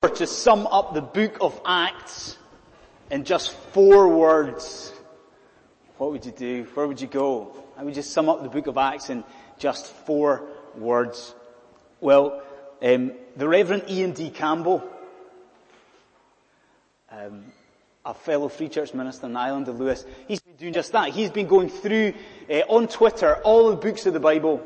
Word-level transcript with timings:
to 0.00 0.28
sum 0.28 0.64
up 0.68 0.94
the 0.94 1.02
book 1.02 1.38
of 1.40 1.60
Acts 1.66 2.36
in 3.10 3.24
just 3.24 3.52
four 3.72 4.06
words, 4.06 4.92
what 5.96 6.12
would 6.12 6.24
you 6.24 6.30
do? 6.30 6.68
Where 6.74 6.86
would 6.86 7.00
you 7.00 7.08
go? 7.08 7.56
How 7.76 7.82
would 7.82 7.96
you 7.96 8.02
sum 8.02 8.28
up 8.28 8.44
the 8.44 8.48
book 8.48 8.68
of 8.68 8.78
Acts 8.78 9.10
in 9.10 9.24
just 9.58 9.86
four 10.06 10.44
words? 10.76 11.34
Well, 12.00 12.42
um, 12.80 13.10
the 13.36 13.48
Reverend 13.48 13.90
Ian 13.90 14.12
D. 14.12 14.30
Campbell, 14.30 14.88
um, 17.10 17.46
a 18.04 18.14
fellow 18.14 18.46
Free 18.46 18.68
Church 18.68 18.94
minister 18.94 19.26
in 19.26 19.36
Isle 19.36 19.68
of 19.68 19.80
Lewis, 19.80 20.06
he's 20.28 20.38
been 20.40 20.54
doing 20.54 20.74
just 20.74 20.92
that. 20.92 21.08
He's 21.08 21.30
been 21.30 21.48
going 21.48 21.70
through 21.70 22.14
uh, 22.48 22.60
on 22.68 22.86
Twitter 22.86 23.34
all 23.42 23.70
the 23.70 23.76
books 23.76 24.06
of 24.06 24.14
the 24.14 24.20
Bible 24.20 24.64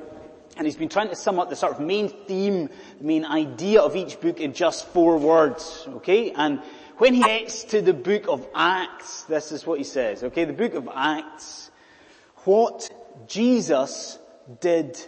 and 0.56 0.66
he's 0.66 0.76
been 0.76 0.88
trying 0.88 1.08
to 1.08 1.16
sum 1.16 1.38
up 1.38 1.50
the 1.50 1.56
sort 1.56 1.72
of 1.72 1.80
main 1.80 2.08
theme, 2.08 2.68
the 2.98 3.04
main 3.04 3.24
idea 3.24 3.80
of 3.80 3.96
each 3.96 4.20
book 4.20 4.40
in 4.40 4.52
just 4.52 4.86
four 4.88 5.18
words, 5.18 5.84
okay? 5.88 6.32
And 6.32 6.60
when 6.98 7.14
he 7.14 7.22
gets 7.22 7.64
to 7.64 7.80
the 7.80 7.94
book 7.94 8.28
of 8.28 8.46
Acts, 8.54 9.24
this 9.24 9.52
is 9.52 9.66
what 9.66 9.78
he 9.78 9.84
says, 9.84 10.24
okay? 10.24 10.44
The 10.44 10.52
book 10.52 10.74
of 10.74 10.88
Acts, 10.94 11.70
what 12.44 12.90
Jesus 13.26 14.18
did 14.60 14.98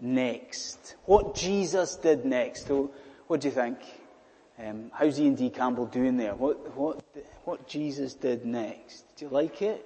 next. 0.00 0.96
What 1.04 1.34
Jesus 1.34 1.96
did 1.96 2.24
next. 2.24 2.66
So, 2.66 2.90
what 3.26 3.40
do 3.40 3.48
you 3.48 3.54
think? 3.54 3.78
Um, 4.58 4.90
how's 4.92 5.18
Ian 5.18 5.34
D. 5.34 5.50
Campbell 5.50 5.86
doing 5.86 6.16
there? 6.16 6.34
What, 6.34 6.76
what, 6.76 7.02
what 7.44 7.66
Jesus 7.66 8.14
did 8.14 8.44
next? 8.44 9.04
Do 9.16 9.24
you 9.24 9.30
like 9.30 9.62
it? 9.62 9.84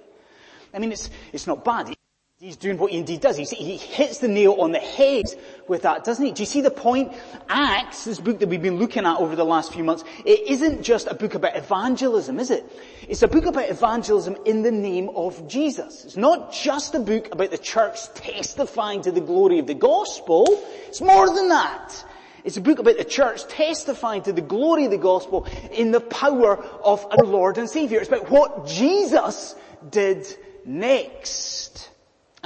I 0.73 0.79
mean, 0.79 0.91
it's, 0.91 1.09
it's 1.31 1.47
not 1.47 1.63
bad. 1.63 1.96
He's 2.39 2.55
doing 2.55 2.77
what 2.77 2.91
he 2.91 2.99
indeed 2.99 3.21
does. 3.21 3.35
He, 3.35 3.77
hits 3.77 4.19
the 4.19 4.27
nail 4.27 4.57
on 4.59 4.71
the 4.71 4.77
head 4.77 5.25
with 5.67 5.81
that, 5.81 6.03
doesn't 6.03 6.23
he? 6.23 6.31
Do 6.31 6.43
you 6.43 6.45
see 6.45 6.61
the 6.61 6.69
point? 6.69 7.13
Acts, 7.49 8.05
this 8.05 8.19
book 8.19 8.37
that 8.37 8.47
we've 8.47 8.61
been 8.61 8.77
looking 8.77 9.07
at 9.07 9.17
over 9.17 9.35
the 9.35 9.43
last 9.43 9.73
few 9.73 9.83
months, 9.83 10.03
it 10.23 10.47
isn't 10.47 10.83
just 10.83 11.07
a 11.07 11.15
book 11.15 11.33
about 11.33 11.55
evangelism, 11.55 12.39
is 12.39 12.51
it? 12.51 12.63
It's 13.09 13.23
a 13.23 13.27
book 13.27 13.47
about 13.47 13.71
evangelism 13.71 14.37
in 14.45 14.61
the 14.61 14.69
name 14.69 15.09
of 15.15 15.47
Jesus. 15.47 16.05
It's 16.05 16.15
not 16.15 16.53
just 16.53 16.93
a 16.93 16.99
book 16.99 17.33
about 17.33 17.49
the 17.49 17.57
church 17.57 18.13
testifying 18.13 19.01
to 19.01 19.11
the 19.11 19.21
glory 19.21 19.57
of 19.57 19.65
the 19.65 19.73
gospel. 19.73 20.45
It's 20.89 21.01
more 21.01 21.33
than 21.33 21.49
that. 21.49 22.05
It's 22.43 22.57
a 22.57 22.61
book 22.61 22.77
about 22.77 22.99
the 22.99 23.03
church 23.03 23.47
testifying 23.47 24.21
to 24.21 24.31
the 24.31 24.41
glory 24.41 24.85
of 24.85 24.91
the 24.91 24.99
gospel 24.99 25.47
in 25.71 25.89
the 25.89 26.01
power 26.01 26.63
of 26.63 27.03
our 27.03 27.25
Lord 27.25 27.57
and 27.57 27.67
Savior. 27.67 27.97
It's 27.97 28.09
about 28.09 28.29
what 28.29 28.67
Jesus 28.67 29.55
did 29.89 30.27
next. 30.65 31.86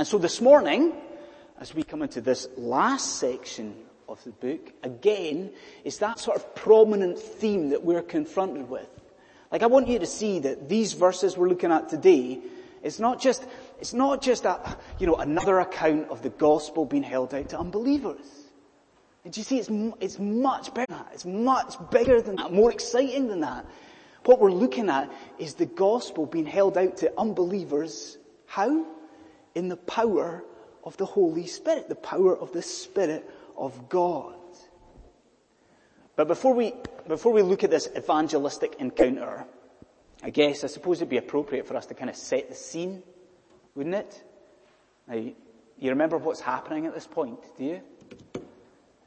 And 0.02 0.08
so 0.08 0.18
this 0.18 0.42
morning, 0.42 0.94
as 1.60 1.76
we 1.76 1.84
come 1.84 2.02
into 2.02 2.22
this 2.22 2.48
last 2.58 3.20
section 3.20 3.76
of 4.10 4.24
the 4.24 4.32
book, 4.32 4.74
again, 4.82 5.52
is 5.84 6.00
that 6.00 6.18
sort 6.18 6.38
of 6.38 6.56
prominent 6.56 7.20
theme 7.20 7.70
that 7.70 7.84
we're 7.84 8.02
confronted 8.02 8.68
with. 8.68 8.90
Like 9.52 9.62
I 9.62 9.68
want 9.68 9.88
you 9.90 10.00
to 10.00 10.08
see 10.08 10.40
that 10.40 10.68
these 10.68 10.94
verses 10.94 11.38
we're 11.38 11.50
looking 11.50 11.72
at 11.72 11.90
today, 11.90 12.40
it's 12.82 13.00
not 13.00 13.22
just, 13.22 13.46
it's 13.80 13.94
not 13.94 14.24
just 14.24 14.46
a, 14.46 14.76
you 14.98 15.06
know, 15.06 15.18
another 15.18 15.60
account 15.60 16.10
of 16.10 16.24
the 16.24 16.32
gospel 16.32 16.84
being 16.84 17.04
held 17.04 17.36
out 17.36 17.50
to 17.50 17.60
unbelievers. 17.60 18.26
And 19.24 19.38
you 19.38 19.44
see, 19.44 19.60
it's, 19.60 19.70
it's 20.00 20.18
much 20.18 20.74
better 20.74 20.88
than 20.90 20.98
that. 20.98 21.12
It's 21.14 21.26
much 21.26 21.76
bigger 21.92 22.24
than 22.24 22.38
that, 22.38 22.52
more 22.52 22.72
exciting 22.72 23.28
than 23.28 23.42
that. 23.42 23.68
What 24.26 24.40
we're 24.40 24.52
looking 24.52 24.90
at 24.90 25.12
is 25.38 25.54
the 25.54 25.68
gospel 25.68 26.26
being 26.26 26.48
held 26.48 26.76
out 26.76 26.98
to 26.98 27.14
unbelievers. 27.20 28.18
How? 28.48 28.88
In 29.56 29.68
the 29.68 29.78
power 29.78 30.44
of 30.84 30.98
the 30.98 31.06
Holy 31.06 31.48
Spirit, 31.48 31.90
the 31.90 31.96
power 31.96 32.38
of 32.38 32.52
the 32.54 32.62
Spirit 32.62 33.30
of 33.58 33.90
God. 33.90 34.36
But 36.16 36.28
before 36.28 36.54
we, 36.54 36.74
before 37.08 37.34
we 37.34 37.42
look 37.42 37.64
at 37.64 37.70
this 37.70 37.90
evangelistic 37.96 38.76
encounter, 38.80 39.46
I 40.24 40.30
guess 40.30 40.64
I 40.64 40.68
suppose 40.68 40.98
it'd 40.98 41.10
be 41.10 41.18
appropriate 41.18 41.68
for 41.68 41.76
us 41.76 41.86
to 41.88 41.94
kind 41.94 42.10
of 42.10 42.16
set 42.16 42.50
the 42.50 42.56
scene, 42.56 43.02
wouldn't 43.76 43.96
it? 43.96 44.24
Now, 45.08 45.16
you 45.16 45.90
remember 45.90 46.18
what's 46.18 46.42
happening 46.42 46.86
at 46.86 46.94
this 46.94 47.08
point, 47.08 47.40
do 47.58 47.64
you? 47.64 47.82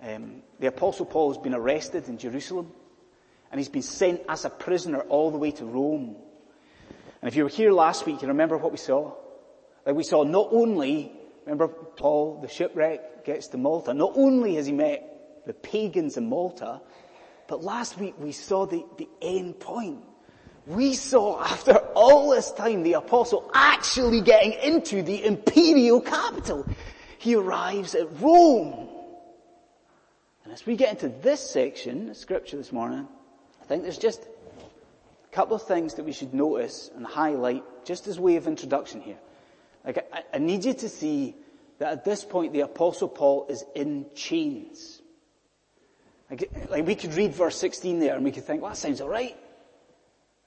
Um, 0.02 0.42
the 0.58 0.66
apostle 0.66 1.06
Paul 1.06 1.32
has 1.32 1.38
been 1.38 1.54
arrested 1.54 2.08
in 2.08 2.18
Jerusalem 2.18 2.70
and 3.50 3.60
he's 3.60 3.68
been 3.68 3.82
sent 3.82 4.22
as 4.28 4.44
a 4.44 4.50
prisoner 4.50 5.00
all 5.02 5.30
the 5.30 5.38
way 5.38 5.52
to 5.52 5.64
Rome. 5.64 6.16
And 7.22 7.28
if 7.28 7.36
you 7.36 7.44
were 7.44 7.48
here 7.48 7.72
last 7.72 8.04
week, 8.04 8.20
you 8.20 8.28
remember 8.28 8.58
what 8.58 8.72
we 8.72 8.78
saw? 8.78 9.12
Like 9.86 9.96
we 9.96 10.02
saw 10.02 10.22
not 10.24 10.48
only, 10.50 11.12
remember 11.44 11.68
Paul, 11.68 12.40
the 12.40 12.48
shipwreck, 12.48 13.24
gets 13.24 13.48
to 13.48 13.58
Malta, 13.58 13.94
not 13.94 14.12
only 14.16 14.56
has 14.56 14.66
he 14.66 14.72
met 14.72 15.42
the 15.46 15.54
pagans 15.54 16.16
in 16.16 16.28
Malta, 16.28 16.80
but 17.46 17.62
last 17.62 17.98
week 17.98 18.14
we 18.18 18.32
saw 18.32 18.66
the, 18.66 18.84
the 18.96 19.08
end 19.20 19.60
point. 19.60 20.00
We 20.66 20.94
saw 20.94 21.42
after 21.42 21.76
all 21.94 22.30
this 22.30 22.50
time 22.52 22.82
the 22.82 22.94
apostle 22.94 23.50
actually 23.52 24.22
getting 24.22 24.52
into 24.52 25.02
the 25.02 25.24
imperial 25.24 26.00
capital. 26.00 26.66
He 27.18 27.34
arrives 27.34 27.94
at 27.94 28.20
Rome. 28.20 28.88
And 30.44 30.52
as 30.52 30.64
we 30.64 30.76
get 30.76 30.90
into 30.92 31.08
this 31.08 31.40
section 31.40 32.10
of 32.10 32.16
scripture 32.16 32.56
this 32.56 32.72
morning, 32.72 33.06
I 33.60 33.64
think 33.66 33.82
there's 33.82 33.98
just 33.98 34.22
a 34.22 35.34
couple 35.34 35.56
of 35.56 35.62
things 35.62 35.94
that 35.94 36.04
we 36.04 36.12
should 36.12 36.32
notice 36.32 36.90
and 36.96 37.06
highlight 37.06 37.62
just 37.84 38.06
as 38.06 38.18
way 38.18 38.36
of 38.36 38.46
introduction 38.46 39.02
here. 39.02 39.18
Like, 39.84 40.08
I, 40.12 40.22
I 40.34 40.38
need 40.38 40.64
you 40.64 40.74
to 40.74 40.88
see 40.88 41.36
that 41.78 41.92
at 41.92 42.04
this 42.04 42.24
point 42.24 42.52
the 42.52 42.60
apostle 42.60 43.08
Paul 43.08 43.46
is 43.48 43.64
in 43.74 44.06
chains. 44.14 45.02
Like, 46.30 46.50
like 46.70 46.86
we 46.86 46.94
could 46.94 47.14
read 47.14 47.34
verse 47.34 47.56
16 47.56 48.00
there 48.00 48.14
and 48.14 48.24
we 48.24 48.32
could 48.32 48.44
think, 48.44 48.62
well 48.62 48.70
that 48.70 48.76
sounds 48.76 49.00
alright. 49.00 49.36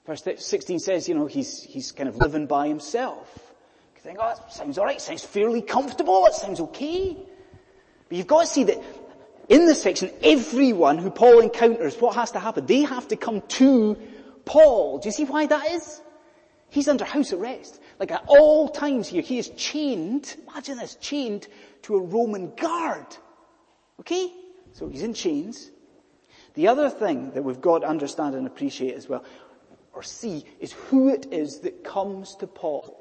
Verse 0.06 0.26
16 0.36 0.78
says, 0.78 1.08
you 1.08 1.14
know, 1.14 1.26
he's, 1.26 1.62
he's 1.62 1.92
kind 1.92 2.08
of 2.08 2.16
living 2.16 2.46
by 2.46 2.66
himself. 2.66 3.54
You 3.94 4.00
think, 4.00 4.18
oh, 4.20 4.34
that 4.34 4.52
sounds 4.52 4.78
alright, 4.78 5.00
sounds 5.00 5.24
fairly 5.24 5.60
comfortable, 5.60 6.24
it 6.26 6.34
sounds 6.34 6.60
okay. 6.60 7.16
But 8.08 8.16
you've 8.16 8.26
got 8.26 8.40
to 8.40 8.46
see 8.46 8.64
that 8.64 8.82
in 9.48 9.66
this 9.66 9.82
section, 9.82 10.10
everyone 10.22 10.98
who 10.98 11.10
Paul 11.10 11.40
encounters, 11.40 12.00
what 12.00 12.14
has 12.16 12.32
to 12.32 12.38
happen? 12.38 12.66
They 12.66 12.82
have 12.82 13.08
to 13.08 13.16
come 13.16 13.42
to 13.42 13.96
Paul. 14.44 14.98
Do 14.98 15.08
you 15.08 15.12
see 15.12 15.24
why 15.24 15.46
that 15.46 15.70
is? 15.70 16.00
He's 16.70 16.88
under 16.88 17.04
house 17.04 17.32
arrest. 17.32 17.80
Like 17.98 18.12
at 18.12 18.24
all 18.28 18.68
times 18.68 19.08
here, 19.08 19.22
he 19.22 19.38
is 19.38 19.50
chained, 19.50 20.36
imagine 20.48 20.78
this, 20.78 20.96
chained 20.96 21.48
to 21.82 21.96
a 21.96 22.00
Roman 22.00 22.54
guard. 22.54 23.06
Okay? 24.00 24.32
So 24.72 24.88
he's 24.88 25.02
in 25.02 25.14
chains. 25.14 25.70
The 26.54 26.68
other 26.68 26.90
thing 26.90 27.32
that 27.32 27.42
we've 27.42 27.60
got 27.60 27.80
to 27.80 27.88
understand 27.88 28.34
and 28.34 28.46
appreciate 28.46 28.94
as 28.94 29.08
well, 29.08 29.24
or 29.92 30.02
see, 30.02 30.44
is 30.60 30.72
who 30.72 31.08
it 31.08 31.26
is 31.32 31.60
that 31.60 31.82
comes 31.82 32.36
to 32.36 32.46
Paul. 32.46 32.94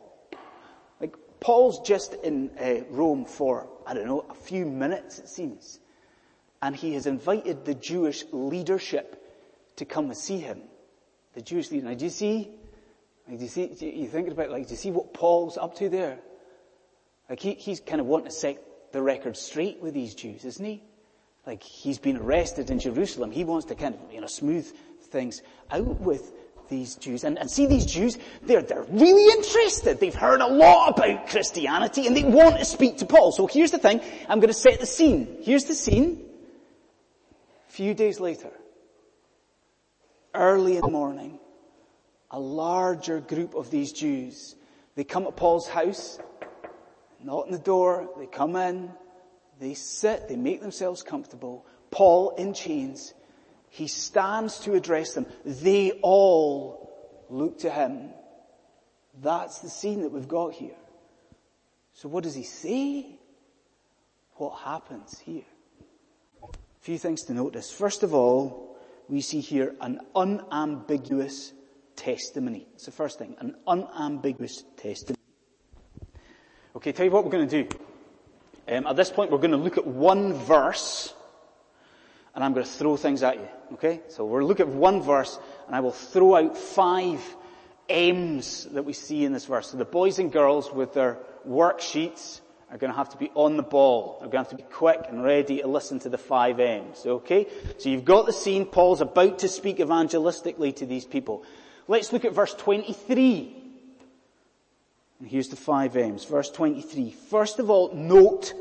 Like, 1.00 1.16
Paul's 1.40 1.80
just 1.82 2.16
in 2.16 2.50
uh, 2.60 2.84
Rome 2.90 3.26
for, 3.26 3.68
I 3.86 3.94
don't 3.94 4.08
know, 4.08 4.26
a 4.30 4.34
few 4.34 4.66
minutes 4.66 5.20
it 5.20 5.30
seems. 5.30 5.80
And 6.62 6.76
he 6.76 6.94
has 6.94 7.06
invited 7.06 7.66
the 7.66 7.76
Jewish 7.76 8.26
leadership 8.32 9.24
to 9.76 9.86
come 9.86 10.06
and 10.06 10.18
see 10.18 10.40
him. 10.40 10.62
The 11.34 11.42
Jewish 11.44 11.70
leader. 11.70 11.86
Now 11.86 11.94
do 11.94 12.06
you 12.06 12.10
see 12.10 12.50
like, 13.28 13.38
do 13.38 13.44
you 13.44 13.50
see, 13.50 13.68
do 13.68 13.86
you 13.86 14.08
thinking 14.08 14.32
about, 14.32 14.50
like, 14.50 14.68
do 14.68 14.72
you 14.72 14.78
see 14.78 14.92
what 14.92 15.14
Paul's 15.14 15.58
up 15.58 15.76
to 15.76 15.90
there? 15.90 16.20
Like, 17.30 17.40
he, 17.40 17.54
he's 17.54 17.80
kind 17.80 18.00
of 18.00 18.08
wanting 18.08 18.28
to 18.28 18.34
set 18.34 18.64
the 18.94 19.02
record 19.02 19.36
straight 19.36 19.82
with 19.82 19.94
these 19.94 20.16
Jews, 20.16 20.46
isn't 20.46 20.64
he? 20.64 20.82
Like, 21.46 21.64
he's 21.64 22.00
been 22.00 22.18
arrested 22.18 22.70
in 22.70 22.80
Jerusalem. 22.80 23.32
He 23.32 23.44
wants 23.44 23.66
to 23.68 23.76
kind 23.76 23.96
of, 23.96 24.14
you 24.14 24.22
know, 24.22 24.28
smooth 24.28 24.66
things 25.10 25.42
out 25.72 26.00
with 26.02 26.32
these 26.70 26.96
Jews. 26.96 27.24
And, 27.24 27.38
and 27.38 27.50
see 27.50 27.66
these 27.66 27.86
Jews, 27.86 28.18
they're, 28.44 28.62
they're 28.62 28.86
really 28.90 29.26
interested. 29.38 30.00
They've 30.00 30.14
heard 30.14 30.42
a 30.42 30.48
lot 30.48 30.98
about 30.98 31.28
Christianity 31.30 32.08
and 32.08 32.16
they 32.16 32.24
want 32.24 32.58
to 32.58 32.66
speak 32.66 32.98
to 32.98 33.06
Paul. 33.06 33.32
So 33.32 33.48
here's 33.48 33.72
the 33.72 33.78
thing. 33.78 34.02
I'm 34.28 34.40
going 34.40 34.50
to 34.50 34.54
set 34.54 34.80
the 34.80 34.86
scene. 34.86 35.38
Here's 35.42 35.66
the 35.66 35.76
scene. 35.76 36.26
A 37.70 37.72
few 37.72 37.94
days 37.94 38.20
later, 38.20 38.52
early 40.34 40.76
in 40.76 40.82
the 40.82 40.90
morning, 40.90 41.40
a 42.32 42.40
larger 42.40 43.20
group 43.20 43.56
of 43.56 43.72
these 43.72 43.92
Jews. 43.92 44.56
They 44.96 45.04
come 45.04 45.26
to 45.26 45.32
Paul's 45.32 45.68
house, 45.68 46.20
knock 47.24 47.46
on 47.46 47.52
the 47.52 47.60
door, 47.60 48.10
they 48.18 48.26
come 48.26 48.56
in, 48.56 48.92
they 49.60 49.74
sit, 49.74 50.28
they 50.28 50.36
make 50.36 50.62
themselves 50.62 51.04
comfortable. 51.04 51.66
Paul 51.92 52.32
in 52.32 52.54
chains. 52.54 53.14
He 53.70 53.88
stands 53.88 54.60
to 54.60 54.74
address 54.74 55.14
them. 55.14 55.26
They 55.46 55.92
all 56.02 56.92
look 57.30 57.60
to 57.60 57.70
him. 57.70 58.10
That's 59.22 59.60
the 59.60 59.70
scene 59.70 60.02
that 60.02 60.12
we've 60.12 60.28
got 60.28 60.54
here. 60.54 60.76
So 61.94 62.08
what 62.08 62.24
does 62.24 62.36
he 62.36 62.44
say? 62.44 63.18
What 64.36 64.60
happens 64.60 65.20
here? 65.20 65.44
A 66.44 66.48
few 66.82 66.98
things 66.98 67.24
to 67.24 67.34
notice. 67.34 67.72
First 67.72 68.04
of 68.04 68.14
all, 68.14 68.78
we 69.10 69.22
see 69.22 69.40
here 69.40 69.76
an 69.82 70.02
unambiguous 70.16 71.54
testimony. 71.98 72.66
It's 72.76 72.86
the 72.86 72.92
first 72.92 73.20
thing, 73.20 73.36
an 73.40 73.56
unambiguous 73.68 74.64
testimony. 74.78 75.20
Okay, 76.78 76.94
tell 76.94 77.06
you 77.06 77.12
what 77.12 77.26
we're 77.26 77.32
going 77.32 77.50
to 77.50 77.64
do. 77.64 77.78
Um, 78.70 78.88
at 78.88 78.96
this 78.96 79.10
point, 79.10 79.32
we're 79.32 79.40
going 79.40 79.52
to 79.52 79.58
look 79.58 79.78
at 79.78 79.86
one 79.88 80.34
verse, 80.34 81.14
and 82.36 82.44
I'm 82.44 82.54
going 82.54 82.66
to 82.66 82.72
throw 82.72 82.96
things 82.96 83.24
at 83.24 83.36
you. 83.36 83.48
Okay? 83.74 84.02
So 84.10 84.26
we'll 84.26 84.46
look 84.46 84.60
at 84.60 84.68
one 84.68 85.02
verse 85.02 85.40
and 85.66 85.76
I 85.76 85.80
will 85.80 85.92
throw 85.92 86.36
out 86.36 86.58
five 86.58 87.20
M's 87.90 88.66
that 88.72 88.84
we 88.84 88.94
see 88.94 89.26
in 89.26 89.34
this 89.34 89.46
verse. 89.46 89.72
So 89.72 89.78
the 89.78 89.86
boys 89.86 90.20
and 90.20 90.32
girls 90.32 90.72
with 90.72 90.94
their 90.94 91.20
worksheets 91.48 92.42
are 92.70 92.78
going 92.78 92.92
to 92.92 92.98
have 92.98 93.10
to 93.10 93.18
be 93.18 93.32
on 93.34 93.56
the 93.56 93.64
ball. 93.64 94.18
They're 94.20 94.30
going 94.30 94.44
to 94.44 94.50
have 94.50 94.58
to 94.60 94.64
be 94.64 94.70
quick 94.72 95.06
and 95.08 95.24
ready 95.24 95.62
to 95.62 95.68
listen 95.68 96.00
to 96.00 96.10
the 96.10 96.18
five 96.18 96.60
M's. 96.60 97.06
Okay? 97.06 97.48
So 97.78 97.90
you've 97.90 98.06
got 98.06 98.26
the 98.26 98.34
scene. 98.34 98.66
Paul's 98.66 99.02
about 99.02 99.40
to 99.40 99.48
speak 99.48 99.78
evangelistically 99.78 100.76
to 100.78 100.86
these 100.86 101.06
people. 101.06 101.44
Let's 101.88 102.12
look 102.12 102.26
at 102.26 102.34
verse 102.34 102.54
23. 102.54 103.56
And 105.20 105.28
here's 105.28 105.50
the 105.50 105.56
five 105.56 105.96
M's. 105.96 106.26
Verse 106.26 106.50
23. 106.52 107.12
First 107.12 107.60
of 107.60 107.70
all, 107.70 107.94
note 107.94 108.54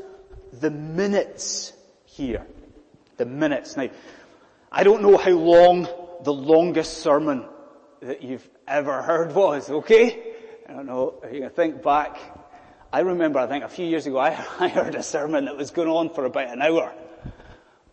the 0.53 0.71
minutes 0.71 1.73
here. 2.05 2.45
The 3.17 3.25
minutes. 3.25 3.77
Now, 3.77 3.89
I 4.71 4.83
don't 4.83 5.01
know 5.01 5.17
how 5.17 5.31
long 5.31 5.87
the 6.23 6.33
longest 6.33 6.99
sermon 6.99 7.45
that 8.01 8.21
you've 8.21 8.47
ever 8.67 9.01
heard 9.01 9.33
was, 9.33 9.69
okay? 9.69 10.33
I 10.67 10.73
don't 10.73 10.85
know. 10.85 11.21
You 11.31 11.41
can 11.41 11.49
think 11.49 11.83
back. 11.83 12.17
I 12.91 13.01
remember, 13.01 13.39
I 13.39 13.47
think 13.47 13.63
a 13.63 13.69
few 13.69 13.85
years 13.85 14.07
ago, 14.07 14.17
I, 14.17 14.29
I 14.59 14.67
heard 14.67 14.95
a 14.95 15.03
sermon 15.03 15.45
that 15.45 15.57
was 15.57 15.71
going 15.71 15.89
on 15.89 16.09
for 16.09 16.25
about 16.25 16.49
an 16.49 16.61
hour. 16.61 16.93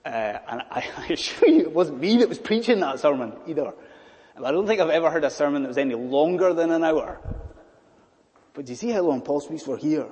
Uh, 0.04 0.08
and 0.08 0.62
I, 0.70 0.84
I 0.96 1.06
assure 1.08 1.48
you, 1.48 1.60
it 1.62 1.72
wasn't 1.72 2.00
me 2.00 2.18
that 2.18 2.28
was 2.28 2.38
preaching 2.38 2.80
that 2.80 3.00
sermon 3.00 3.32
either. 3.46 3.72
I 4.42 4.50
don't 4.50 4.66
think 4.66 4.80
I've 4.80 4.90
ever 4.90 5.10
heard 5.10 5.24
a 5.24 5.30
sermon 5.30 5.62
that 5.62 5.68
was 5.68 5.78
any 5.78 5.94
longer 5.94 6.52
than 6.52 6.72
an 6.72 6.82
hour. 6.82 7.20
But 8.52 8.66
do 8.66 8.72
you 8.72 8.76
see 8.76 8.90
how 8.90 9.02
long 9.02 9.20
Paul 9.20 9.40
speaks 9.40 9.62
for 9.62 9.76
here? 9.76 10.06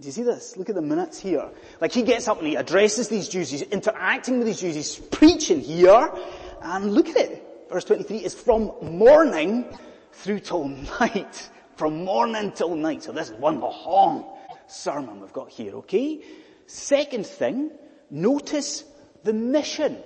Do 0.00 0.06
you 0.06 0.12
see 0.12 0.22
this? 0.22 0.56
Look 0.56 0.68
at 0.68 0.74
the 0.74 0.82
minutes 0.82 1.20
here. 1.20 1.48
Like 1.80 1.92
he 1.92 2.02
gets 2.02 2.28
up 2.28 2.38
and 2.38 2.48
he 2.48 2.56
addresses 2.56 3.08
these 3.08 3.28
Jews, 3.28 3.50
he's 3.50 3.62
interacting 3.62 4.38
with 4.38 4.46
these 4.46 4.60
Jews, 4.60 4.74
he's 4.74 4.96
preaching 4.96 5.60
here, 5.60 6.12
and 6.60 6.92
look 6.92 7.08
at 7.08 7.16
it. 7.16 7.68
Verse 7.70 7.84
23 7.84 8.18
is 8.18 8.34
from 8.34 8.72
morning 8.82 9.64
through 10.12 10.40
till 10.40 10.68
night. 11.00 11.50
From 11.76 12.04
morning 12.04 12.52
till 12.52 12.74
night. 12.74 13.02
So 13.02 13.12
this 13.12 13.30
is 13.30 13.36
one 13.38 13.60
long 13.60 14.26
sermon 14.66 15.20
we've 15.20 15.32
got 15.32 15.50
here, 15.50 15.74
okay? 15.76 16.20
Second 16.66 17.26
thing, 17.26 17.70
notice 18.10 18.84
the 19.24 19.32
mission. 19.32 19.98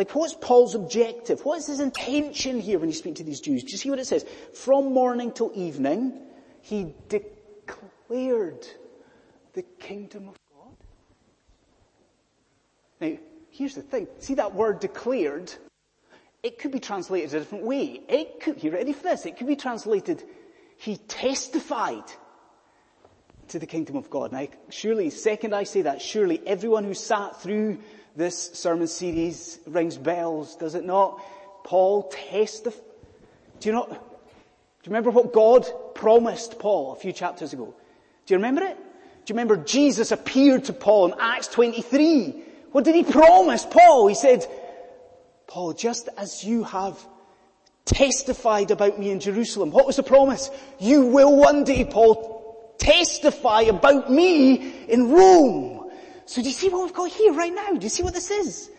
Like 0.00 0.14
what's 0.14 0.32
Paul's 0.32 0.74
objective? 0.74 1.44
What 1.44 1.58
is 1.58 1.66
his 1.66 1.78
intention 1.78 2.58
here 2.58 2.78
when 2.78 2.88
he 2.88 2.94
speaks 2.94 3.18
to 3.18 3.22
these 3.22 3.38
Jews? 3.38 3.62
Do 3.62 3.72
you 3.72 3.76
see 3.76 3.90
what 3.90 3.98
it 3.98 4.06
says? 4.06 4.24
From 4.54 4.94
morning 4.94 5.30
till 5.30 5.52
evening, 5.54 6.18
he 6.62 6.94
declared 7.10 8.66
the 9.52 9.60
kingdom 9.78 10.30
of 10.30 10.38
God. 10.54 10.74
Now, 12.98 13.18
here's 13.50 13.74
the 13.74 13.82
thing. 13.82 14.06
See 14.20 14.32
that 14.36 14.54
word 14.54 14.80
declared? 14.80 15.52
It 16.42 16.58
could 16.58 16.70
be 16.70 16.80
translated 16.80 17.34
a 17.34 17.40
different 17.40 17.64
way. 17.64 18.00
It 18.08 18.40
could, 18.40 18.64
you 18.64 18.70
ready 18.70 18.94
for 18.94 19.02
this? 19.02 19.26
It 19.26 19.36
could 19.36 19.48
be 19.48 19.56
translated, 19.56 20.24
he 20.78 20.96
testified 20.96 22.04
to 23.48 23.58
the 23.58 23.66
kingdom 23.66 23.96
of 23.96 24.08
God. 24.08 24.32
Now, 24.32 24.46
surely, 24.70 25.10
second 25.10 25.54
I 25.54 25.64
say 25.64 25.82
that, 25.82 26.00
surely 26.00 26.40
everyone 26.46 26.84
who 26.84 26.94
sat 26.94 27.42
through 27.42 27.80
this 28.16 28.50
sermon 28.52 28.86
series 28.86 29.58
rings 29.66 29.96
bells, 29.96 30.56
does 30.56 30.74
it 30.74 30.84
not? 30.84 31.22
Paul 31.64 32.10
testified. 32.10 32.82
Do 33.60 33.68
you 33.68 33.74
not, 33.74 33.88
do 33.90 33.94
you 33.94 34.90
remember 34.90 35.10
what 35.10 35.32
God 35.32 35.66
promised 35.94 36.58
Paul 36.58 36.92
a 36.92 36.96
few 36.96 37.12
chapters 37.12 37.52
ago? 37.52 37.74
Do 38.26 38.34
you 38.34 38.38
remember 38.38 38.62
it? 38.62 38.76
Do 38.76 39.32
you 39.32 39.34
remember 39.34 39.56
Jesus 39.58 40.12
appeared 40.12 40.64
to 40.64 40.72
Paul 40.72 41.12
in 41.12 41.18
Acts 41.20 41.48
23? 41.48 42.42
What 42.72 42.84
did 42.84 42.94
he 42.94 43.04
promise 43.04 43.66
Paul? 43.66 44.06
He 44.06 44.14
said, 44.14 44.46
Paul, 45.46 45.72
just 45.74 46.08
as 46.16 46.44
you 46.44 46.64
have 46.64 46.98
testified 47.84 48.70
about 48.70 48.98
me 48.98 49.10
in 49.10 49.20
Jerusalem, 49.20 49.70
what 49.70 49.86
was 49.86 49.96
the 49.96 50.02
promise? 50.02 50.50
You 50.78 51.06
will 51.06 51.36
one 51.36 51.64
day, 51.64 51.84
Paul, 51.84 52.74
testify 52.78 53.62
about 53.62 54.10
me 54.10 54.84
in 54.86 55.10
Rome. 55.10 55.79
So 56.30 56.42
do 56.42 56.48
you 56.48 56.54
see 56.54 56.68
what 56.68 56.84
we've 56.84 56.94
got 56.94 57.10
here 57.10 57.32
right 57.32 57.52
now? 57.52 57.72
Do 57.72 57.82
you 57.82 57.88
see 57.88 58.04
what 58.04 58.14
this 58.14 58.30
is? 58.30 58.70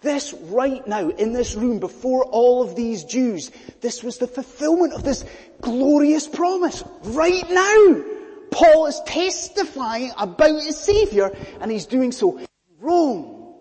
This 0.00 0.32
right 0.32 0.86
now, 0.86 1.10
in 1.10 1.34
this 1.34 1.54
room, 1.54 1.80
before 1.80 2.24
all 2.24 2.62
of 2.62 2.76
these 2.76 3.04
Jews, 3.04 3.50
this 3.82 4.02
was 4.02 4.16
the 4.16 4.26
fulfillment 4.26 4.94
of 4.94 5.04
this 5.04 5.22
glorious 5.60 6.26
promise. 6.26 6.82
Right 7.02 7.44
now! 7.50 8.04
Paul 8.50 8.86
is 8.86 9.02
testifying 9.04 10.12
about 10.16 10.62
his 10.62 10.78
Savior, 10.78 11.30
and 11.60 11.70
he's 11.70 11.84
doing 11.84 12.10
so 12.10 12.38
in 12.38 12.46
Rome. 12.80 13.52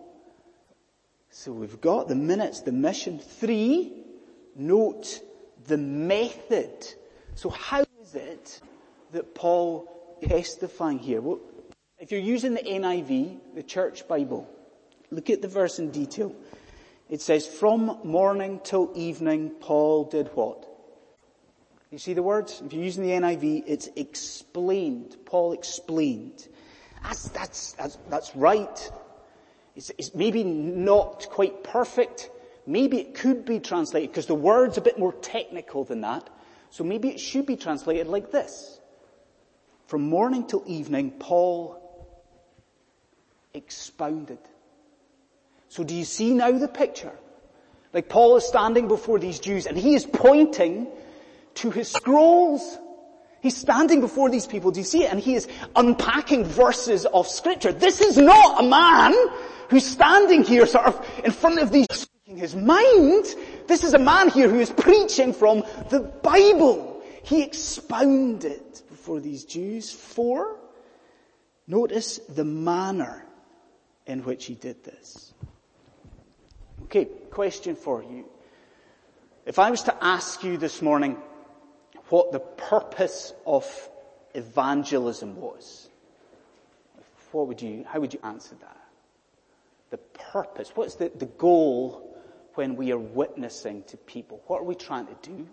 So 1.30 1.52
we've 1.52 1.82
got 1.82 2.08
the 2.08 2.16
minutes, 2.16 2.62
the 2.62 2.72
mission. 2.72 3.20
Three, 3.20 3.92
note 4.56 5.20
the 5.66 5.78
method. 5.78 6.94
So 7.36 7.50
how 7.50 7.84
is 8.02 8.16
it 8.16 8.62
that 9.12 9.36
Paul 9.36 9.86
testifying 10.26 11.00
here? 11.00 11.20
Well, 11.20 11.42
if 12.00 12.12
you're 12.12 12.22
using 12.22 12.54
the 12.54 12.62
NIV, 12.62 13.40
the 13.56 13.64
church 13.64 14.08
Bible, 14.08 14.48
look 15.10 15.30
at 15.30 15.42
the 15.42 15.48
verse 15.48 15.80
in 15.80 15.92
detail. 15.92 16.36
It 17.10 17.22
says, 17.22 17.48
from 17.48 18.00
morning 18.04 18.60
till 18.64 18.92
evening, 18.96 19.52
Paul 19.62 20.06
did 20.06 20.28
what? 20.36 20.66
You 21.92 21.98
see 21.98 22.14
the 22.14 22.24
words? 22.24 22.62
If 22.66 22.74
you're 22.74 22.84
using 22.84 23.04
the 23.04 23.12
NIV, 23.12 23.64
it's 23.66 23.90
explained. 23.96 25.16
Paul 25.26 25.54
explained. 25.54 26.48
That's, 27.02 27.30
that's, 27.30 27.74
that's, 27.74 27.98
that's 28.10 28.36
right. 28.36 28.92
It's, 29.76 29.92
it's 29.98 30.14
maybe 30.14 30.44
not 30.44 31.28
quite 31.30 31.64
perfect. 31.64 32.30
Maybe 32.66 33.00
it 33.00 33.16
could 33.16 33.46
be 33.46 33.62
translated, 33.62 34.10
because 34.10 34.26
the 34.26 34.36
word's 34.36 34.78
a 34.78 34.82
bit 34.82 35.00
more 35.00 35.14
technical 35.14 35.86
than 35.86 36.02
that. 36.02 36.30
So 36.70 36.84
maybe 36.84 37.08
it 37.08 37.20
should 37.22 37.46
be 37.46 37.56
translated 37.56 38.08
like 38.08 38.32
this. 38.32 38.82
From 39.86 40.02
morning 40.02 40.46
till 40.46 40.64
evening, 40.68 41.12
Paul 41.12 41.87
expounded. 43.58 44.40
So 45.70 45.84
do 45.84 45.94
you 45.94 46.06
see 46.06 46.34
now 46.34 46.52
the 46.52 46.68
picture? 46.68 47.12
Like 47.94 48.10
Paul 48.10 48.38
is 48.38 48.46
standing 48.46 48.88
before 48.88 49.20
these 49.20 49.40
Jews 49.40 49.66
and 49.66 49.78
he 49.78 49.96
is 49.96 50.06
pointing 50.06 50.88
to 51.56 51.72
his 51.72 51.90
scrolls. 51.90 52.78
He's 53.42 53.58
standing 53.58 54.02
before 54.02 54.30
these 54.30 54.48
people, 54.48 54.72
do 54.72 54.80
you 54.80 54.86
see 54.86 55.04
it? 55.04 55.12
And 55.12 55.20
he 55.20 55.36
is 55.36 55.48
unpacking 55.76 56.46
verses 56.46 57.06
of 57.06 57.28
scripture. 57.28 57.72
This 57.72 58.02
is 58.02 58.18
not 58.18 58.64
a 58.64 58.68
man 58.68 59.14
who's 59.70 59.86
standing 59.86 60.44
here 60.44 60.66
sort 60.66 60.88
of 60.88 61.22
in 61.24 61.32
front 61.32 61.60
of 61.60 61.72
these 61.72 61.88
speaking 61.92 62.38
his 62.38 62.56
mind. 62.56 63.26
This 63.68 63.84
is 63.84 63.94
a 63.94 64.00
man 64.00 64.30
here 64.30 64.50
who 64.50 64.60
is 64.60 64.70
preaching 64.70 65.34
from 65.34 65.64
the 65.90 66.00
Bible. 66.00 67.04
He 67.24 67.44
expounded 67.44 68.64
before 68.90 69.20
these 69.20 69.46
Jews. 69.46 69.92
Four, 69.92 70.58
notice 71.68 72.20
the 72.30 72.46
manner 72.46 73.27
in 74.08 74.24
which 74.24 74.46
he 74.46 74.56
did 74.56 74.84
this. 74.84 75.34
Okay, 76.84 77.06
question 77.06 77.76
for 77.76 78.02
you. 78.02 78.26
If 79.46 79.60
I 79.60 79.70
was 79.70 79.84
to 79.84 80.04
ask 80.04 80.44
you 80.44 80.58
this 80.58 80.82
morning, 80.82 81.18
what 82.10 82.32
the 82.32 82.40
purpose 82.40 83.34
of 83.46 83.66
evangelism 84.34 85.36
was, 85.36 85.90
what 87.32 87.48
would 87.48 87.62
you, 87.62 87.86
how 87.88 88.00
would 88.00 88.14
you 88.14 88.20
answer 88.24 88.56
that? 88.56 88.78
The 89.90 89.98
purpose, 89.98 90.72
what's 90.76 90.96
the, 90.96 91.12
the 91.16 91.26
goal 91.26 92.18
when 92.56 92.76
we 92.76 92.92
are 92.92 92.98
witnessing 92.98 93.84
to 93.88 93.98
people? 93.98 94.42
What 94.48 94.62
are 94.62 94.66
we 94.66 94.76
trying 94.76 95.08
to 95.08 95.16
do? 95.22 95.48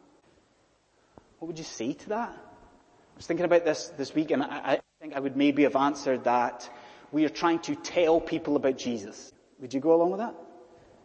What 1.39 1.49
would 1.49 1.59
you 1.59 1.65
say 1.65 1.93
to 1.93 2.09
that? 2.11 2.31
I 2.31 3.17
was 3.17 3.27
thinking 3.27 3.45
about 3.45 3.65
this 3.65 3.89
this 3.97 4.15
week 4.15 4.31
and 4.31 4.43
I, 4.43 4.47
I 4.65 4.81
think 5.01 5.15
I 5.15 5.21
would 5.21 5.37
maybe 5.37 5.65
have 5.65 5.77
answered 5.77 6.25
that 6.25 6.69
we 7.15 7.25
are 7.25 7.31
trying 7.31 7.61
to 7.61 7.77
tell 7.77 8.21
people 8.21 8.57
about 8.57 8.77
Jesus. 8.77 9.33
Would 9.61 9.73
you 9.73 9.79
go 9.79 9.95
along 9.95 10.11
with 10.11 10.19
that? 10.19 10.35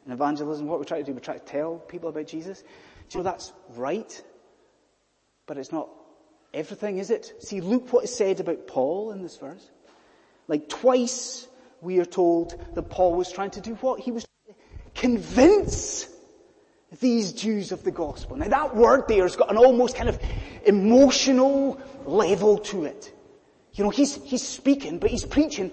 In 0.08 0.12
evangelism, 0.12 0.66
what 0.66 0.80
we 0.80 0.86
try 0.86 0.98
to 0.98 1.04
do, 1.04 1.14
we 1.14 1.22
try 1.22 1.38
to 1.38 1.46
tell 1.46 1.76
people 1.76 2.10
about 2.10 2.26
Jesus. 2.26 2.64
Do 3.10 3.20
you 3.20 3.24
know 3.24 3.30
that's 3.30 3.54
right? 3.76 4.24
But 5.46 5.60
it's 5.60 5.72
not 5.72 5.88
everything, 6.52 6.98
is 6.98 7.12
it? 7.12 7.32
See, 7.42 7.62
look 7.62 7.94
what 7.94 8.06
is 8.06 8.16
said 8.16 8.40
about 8.40 8.66
Paul 8.66 9.12
in 9.12 9.22
this 9.22 9.38
verse. 9.38 9.70
Like 10.48 10.68
twice 10.68 11.48
we 11.80 12.00
are 12.00 12.06
told 12.06 12.60
that 12.74 12.90
Paul 12.90 13.14
was 13.14 13.32
trying 13.32 13.52
to 13.52 13.62
do 13.62 13.76
what? 13.76 14.00
He 14.00 14.12
was 14.12 14.26
trying 14.26 14.56
to 14.56 15.02
convince 15.02 16.10
these 17.02 17.34
Jews 17.34 17.72
of 17.72 17.84
the 17.84 17.92
gospel. 17.92 18.36
Now 18.36 18.48
that 18.48 18.76
word 18.76 19.04
there 19.08 19.22
has 19.22 19.36
got 19.36 19.52
an 19.52 19.58
almost 19.58 19.96
kind 19.96 20.10
of 20.10 20.20
emotional 20.66 21.80
level 22.08 22.58
to 22.58 22.86
it. 22.86 23.14
You 23.74 23.84
know, 23.84 23.92
he's, 23.92 24.16
he's 24.24 24.42
speaking, 24.42 24.98
but 24.98 25.12
he's 25.12 25.24
preaching 25.24 25.72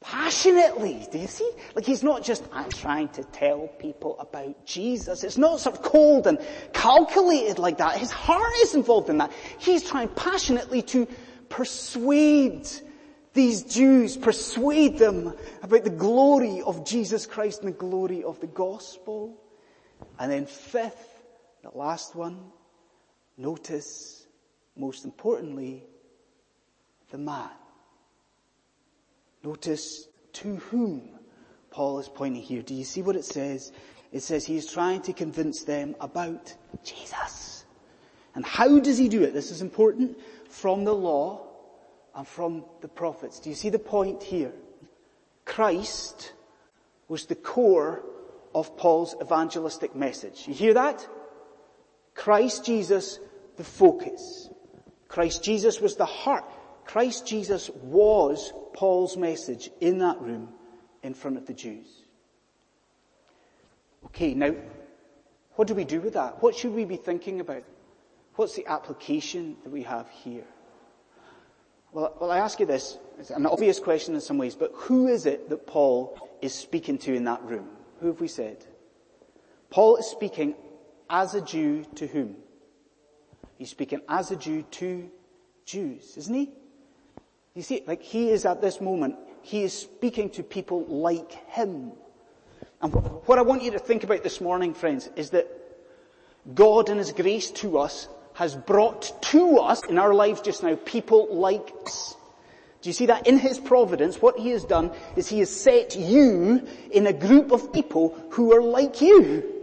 passionately. 0.00 1.06
Do 1.10 1.18
you 1.18 1.26
see? 1.26 1.50
Like 1.74 1.84
he's 1.84 2.02
not 2.02 2.22
just, 2.24 2.44
I'm 2.52 2.70
trying 2.70 3.08
to 3.10 3.24
tell 3.24 3.68
people 3.78 4.18
about 4.18 4.64
Jesus. 4.64 5.24
It's 5.24 5.38
not 5.38 5.60
sort 5.60 5.76
of 5.76 5.82
cold 5.82 6.26
and 6.26 6.38
calculated 6.72 7.58
like 7.58 7.78
that. 7.78 7.96
His 7.96 8.10
heart 8.10 8.52
is 8.62 8.74
involved 8.74 9.10
in 9.10 9.18
that. 9.18 9.32
He's 9.58 9.82
trying 9.82 10.08
passionately 10.08 10.82
to 10.82 11.06
persuade 11.48 12.68
these 13.34 13.62
Jews, 13.62 14.16
persuade 14.16 14.98
them 14.98 15.34
about 15.62 15.84
the 15.84 15.90
glory 15.90 16.62
of 16.62 16.84
Jesus 16.84 17.26
Christ 17.26 17.62
and 17.62 17.72
the 17.72 17.76
glory 17.76 18.24
of 18.24 18.40
the 18.40 18.46
gospel. 18.46 19.36
And 20.18 20.30
then 20.30 20.46
fifth, 20.46 21.24
the 21.62 21.70
last 21.76 22.14
one, 22.14 22.52
notice, 23.36 24.26
most 24.76 25.04
importantly, 25.04 25.84
the 27.10 27.18
man. 27.18 27.50
Notice 29.42 30.08
to 30.34 30.56
whom 30.56 31.08
Paul 31.70 31.98
is 31.98 32.08
pointing 32.08 32.42
here. 32.42 32.62
Do 32.62 32.74
you 32.74 32.84
see 32.84 33.02
what 33.02 33.16
it 33.16 33.24
says? 33.24 33.72
It 34.12 34.20
says 34.20 34.44
he 34.44 34.56
is 34.56 34.70
trying 34.70 35.02
to 35.02 35.12
convince 35.12 35.64
them 35.64 35.94
about 36.00 36.54
Jesus. 36.82 37.64
And 38.34 38.44
how 38.44 38.78
does 38.78 38.98
he 38.98 39.08
do 39.08 39.22
it? 39.22 39.34
This 39.34 39.50
is 39.50 39.62
important. 39.62 40.18
From 40.48 40.84
the 40.84 40.94
law 40.94 41.46
and 42.14 42.26
from 42.26 42.64
the 42.80 42.88
prophets. 42.88 43.40
Do 43.40 43.50
you 43.50 43.54
see 43.54 43.68
the 43.68 43.78
point 43.78 44.22
here? 44.22 44.52
Christ 45.44 46.32
was 47.08 47.26
the 47.26 47.34
core 47.34 48.04
of 48.54 48.76
Paul's 48.76 49.14
evangelistic 49.22 49.94
message. 49.94 50.44
You 50.46 50.54
hear 50.54 50.74
that? 50.74 51.06
Christ 52.14 52.64
Jesus, 52.64 53.18
the 53.56 53.64
focus. 53.64 54.50
Christ 55.06 55.42
Jesus 55.42 55.80
was 55.80 55.96
the 55.96 56.06
heart. 56.06 56.44
Christ 56.88 57.26
Jesus 57.26 57.68
was 57.82 58.50
Paul's 58.72 59.18
message 59.18 59.70
in 59.78 59.98
that 59.98 60.18
room 60.22 60.48
in 61.02 61.12
front 61.12 61.36
of 61.36 61.44
the 61.44 61.52
Jews. 61.52 61.86
Okay, 64.06 64.32
now, 64.32 64.54
what 65.56 65.68
do 65.68 65.74
we 65.74 65.84
do 65.84 66.00
with 66.00 66.14
that? 66.14 66.42
What 66.42 66.56
should 66.56 66.72
we 66.72 66.86
be 66.86 66.96
thinking 66.96 67.40
about? 67.40 67.62
What's 68.36 68.56
the 68.56 68.66
application 68.66 69.58
that 69.64 69.70
we 69.70 69.82
have 69.82 70.08
here? 70.08 70.46
Well, 71.92 72.16
well, 72.18 72.30
I 72.30 72.38
ask 72.38 72.58
you 72.58 72.64
this. 72.64 72.96
It's 73.18 73.30
an 73.30 73.44
obvious 73.44 73.78
question 73.78 74.14
in 74.14 74.22
some 74.22 74.38
ways, 74.38 74.54
but 74.54 74.72
who 74.72 75.08
is 75.08 75.26
it 75.26 75.50
that 75.50 75.66
Paul 75.66 76.18
is 76.40 76.54
speaking 76.54 76.96
to 76.98 77.12
in 77.12 77.24
that 77.24 77.42
room? 77.42 77.68
Who 78.00 78.06
have 78.06 78.20
we 78.22 78.28
said? 78.28 78.64
Paul 79.68 79.96
is 79.96 80.06
speaking 80.06 80.54
as 81.10 81.34
a 81.34 81.42
Jew 81.42 81.84
to 81.96 82.06
whom? 82.06 82.36
He's 83.58 83.68
speaking 83.68 84.00
as 84.08 84.30
a 84.30 84.36
Jew 84.36 84.62
to 84.62 85.10
Jews, 85.66 86.16
isn't 86.16 86.34
he? 86.34 86.52
You 87.54 87.62
see, 87.62 87.82
like 87.86 88.02
he 88.02 88.30
is 88.30 88.44
at 88.44 88.60
this 88.60 88.80
moment, 88.80 89.16
he 89.42 89.62
is 89.62 89.72
speaking 89.72 90.30
to 90.30 90.42
people 90.42 90.84
like 90.86 91.32
him. 91.48 91.92
And 92.80 92.92
what 92.92 93.38
I 93.38 93.42
want 93.42 93.62
you 93.62 93.72
to 93.72 93.78
think 93.78 94.04
about 94.04 94.22
this 94.22 94.40
morning, 94.40 94.74
friends, 94.74 95.10
is 95.16 95.30
that 95.30 95.48
God 96.54 96.88
in 96.88 96.98
His 96.98 97.12
grace 97.12 97.50
to 97.52 97.78
us 97.78 98.08
has 98.34 98.54
brought 98.54 99.20
to 99.22 99.58
us 99.58 99.84
in 99.84 99.98
our 99.98 100.14
lives 100.14 100.40
just 100.40 100.62
now 100.62 100.76
people 100.84 101.28
like 101.30 101.72
us. 101.84 102.14
Do 102.80 102.88
you 102.88 102.92
see 102.92 103.06
that? 103.06 103.26
In 103.26 103.38
His 103.38 103.58
providence, 103.58 104.22
what 104.22 104.38
He 104.38 104.50
has 104.50 104.64
done 104.64 104.92
is 105.16 105.28
He 105.28 105.40
has 105.40 105.50
set 105.50 105.96
you 105.96 106.66
in 106.92 107.06
a 107.06 107.12
group 107.12 107.50
of 107.50 107.72
people 107.72 108.16
who 108.30 108.54
are 108.54 108.62
like 108.62 109.00
you. 109.00 109.54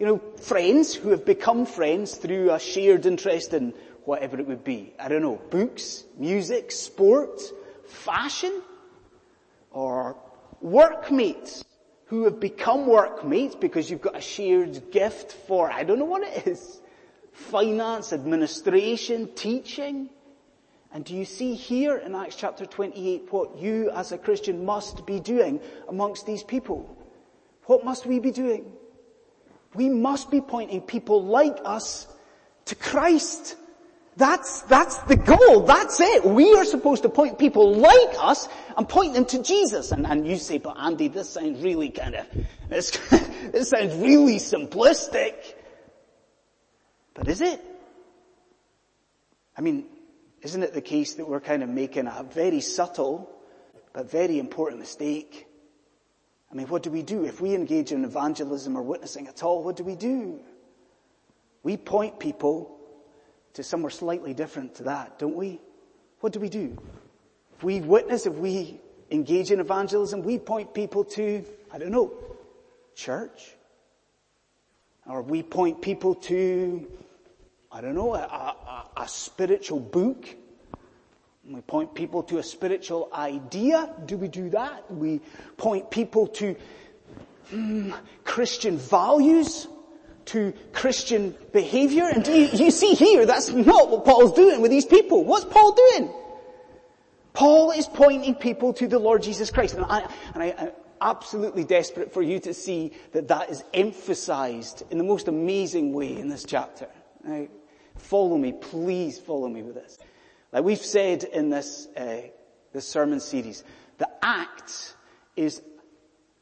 You 0.00 0.06
know, 0.06 0.18
friends 0.40 0.94
who 0.94 1.10
have 1.10 1.24
become 1.24 1.66
friends 1.66 2.14
through 2.14 2.52
a 2.52 2.58
shared 2.58 3.06
interest 3.06 3.52
in 3.52 3.74
whatever 4.06 4.38
it 4.38 4.46
would 4.46 4.64
be. 4.64 4.94
I 4.98 5.08
don't 5.08 5.22
know, 5.22 5.40
books, 5.50 6.04
music, 6.16 6.72
sport, 6.72 7.40
fashion, 7.86 8.62
or 9.70 10.16
workmates 10.60 11.64
who 12.06 12.24
have 12.24 12.38
become 12.38 12.86
workmates 12.86 13.54
because 13.56 13.90
you've 13.90 14.00
got 14.00 14.16
a 14.16 14.20
shared 14.20 14.90
gift 14.92 15.32
for, 15.32 15.70
I 15.70 15.82
don't 15.82 15.98
know 15.98 16.04
what 16.04 16.22
it 16.22 16.46
is, 16.46 16.80
finance, 17.32 18.12
administration, 18.12 19.28
teaching. 19.34 20.08
And 20.92 21.04
do 21.04 21.14
you 21.14 21.24
see 21.24 21.54
here 21.54 21.96
in 21.96 22.14
Acts 22.14 22.36
chapter 22.36 22.64
28 22.64 23.32
what 23.32 23.58
you 23.58 23.90
as 23.90 24.12
a 24.12 24.18
Christian 24.18 24.64
must 24.64 25.04
be 25.04 25.18
doing 25.18 25.60
amongst 25.88 26.26
these 26.26 26.44
people? 26.44 26.96
What 27.64 27.84
must 27.84 28.06
we 28.06 28.20
be 28.20 28.30
doing? 28.30 28.72
We 29.74 29.88
must 29.88 30.30
be 30.30 30.40
pointing 30.40 30.80
people 30.82 31.24
like 31.24 31.58
us 31.64 32.06
to 32.66 32.76
Christ. 32.76 33.56
That's, 34.16 34.62
that's 34.62 34.96
the 35.02 35.16
goal. 35.16 35.60
That's 35.62 36.00
it. 36.00 36.24
We 36.24 36.54
are 36.54 36.64
supposed 36.64 37.02
to 37.02 37.10
point 37.10 37.38
people 37.38 37.74
like 37.74 38.16
us 38.18 38.48
and 38.76 38.88
point 38.88 39.12
them 39.12 39.26
to 39.26 39.42
Jesus. 39.42 39.92
And, 39.92 40.06
and 40.06 40.26
you 40.26 40.36
say, 40.36 40.56
but 40.56 40.76
Andy, 40.78 41.08
this 41.08 41.28
sounds 41.28 41.62
really 41.62 41.90
kind 41.90 42.14
of, 42.14 42.26
this, 42.70 42.90
this 43.52 43.70
sounds 43.70 43.94
really 43.94 44.36
simplistic. 44.36 45.34
But 47.12 47.28
is 47.28 47.42
it? 47.42 47.60
I 49.56 49.60
mean, 49.60 49.84
isn't 50.40 50.62
it 50.62 50.72
the 50.72 50.80
case 50.80 51.14
that 51.14 51.28
we're 51.28 51.40
kind 51.40 51.62
of 51.62 51.68
making 51.68 52.06
a 52.06 52.22
very 52.22 52.60
subtle 52.60 53.30
but 53.92 54.10
very 54.10 54.38
important 54.38 54.80
mistake? 54.80 55.46
I 56.50 56.54
mean, 56.54 56.68
what 56.68 56.82
do 56.82 56.90
we 56.90 57.02
do? 57.02 57.24
If 57.24 57.42
we 57.42 57.54
engage 57.54 57.92
in 57.92 58.04
evangelism 58.04 58.76
or 58.76 58.82
witnessing 58.82 59.28
at 59.28 59.42
all, 59.42 59.62
what 59.62 59.76
do 59.76 59.84
we 59.84 59.94
do? 59.94 60.40
We 61.62 61.76
point 61.76 62.18
people 62.18 62.75
to 63.56 63.62
somewhere 63.62 63.90
slightly 63.90 64.34
different 64.34 64.74
to 64.76 64.84
that, 64.84 65.18
don't 65.18 65.34
we? 65.34 65.60
What 66.20 66.32
do 66.32 66.40
we 66.40 66.48
do? 66.48 66.76
If 67.56 67.64
we 67.64 67.80
witness, 67.80 68.26
if 68.26 68.34
we 68.34 68.80
engage 69.10 69.50
in 69.50 69.60
evangelism, 69.60 70.22
we 70.22 70.38
point 70.38 70.74
people 70.74 71.04
to, 71.04 71.44
I 71.72 71.78
don't 71.78 71.90
know, 71.90 72.12
church. 72.94 73.54
Or 75.06 75.22
we 75.22 75.42
point 75.42 75.80
people 75.80 76.14
to, 76.14 76.86
I 77.72 77.80
don't 77.80 77.94
know, 77.94 78.14
a, 78.14 78.18
a, 78.18 78.90
a 78.98 79.08
spiritual 79.08 79.80
book. 79.80 80.26
We 81.48 81.60
point 81.62 81.94
people 81.94 82.24
to 82.24 82.38
a 82.38 82.42
spiritual 82.42 83.08
idea. 83.12 83.90
Do 84.04 84.18
we 84.18 84.28
do 84.28 84.50
that? 84.50 84.92
We 84.92 85.20
point 85.56 85.90
people 85.90 86.26
to 86.28 86.56
mm, 87.52 87.96
Christian 88.24 88.76
values 88.76 89.68
to 90.26 90.52
Christian 90.72 91.34
behavior. 91.52 92.04
And 92.04 92.26
you, 92.26 92.48
you 92.52 92.70
see 92.70 92.94
here, 92.94 93.26
that's 93.26 93.50
not 93.50 93.90
what 93.90 94.04
Paul's 94.04 94.32
doing 94.32 94.60
with 94.60 94.70
these 94.70 94.86
people. 94.86 95.24
What's 95.24 95.44
Paul 95.44 95.72
doing? 95.72 96.12
Paul 97.32 97.70
is 97.70 97.86
pointing 97.86 98.34
people 98.34 98.72
to 98.74 98.88
the 98.88 98.98
Lord 98.98 99.22
Jesus 99.22 99.50
Christ. 99.50 99.74
And 99.74 99.84
I, 99.84 100.08
and 100.34 100.42
I, 100.42 100.54
I'm 100.58 100.70
absolutely 101.00 101.64
desperate 101.64 102.12
for 102.12 102.22
you 102.22 102.40
to 102.40 102.54
see 102.54 102.92
that 103.12 103.28
that 103.28 103.50
is 103.50 103.62
emphasized 103.74 104.82
in 104.90 104.98
the 104.98 105.04
most 105.04 105.28
amazing 105.28 105.92
way 105.92 106.16
in 106.16 106.28
this 106.28 106.44
chapter. 106.44 106.88
Now, 107.24 107.46
follow 107.98 108.38
me, 108.38 108.52
please 108.52 109.18
follow 109.18 109.48
me 109.48 109.62
with 109.62 109.74
this. 109.74 109.98
Like 110.52 110.64
we've 110.64 110.78
said 110.78 111.24
in 111.24 111.50
this, 111.50 111.88
uh, 111.96 112.22
this 112.72 112.88
sermon 112.88 113.20
series, 113.20 113.64
the 113.98 114.08
Acts 114.22 114.94
is 115.36 115.62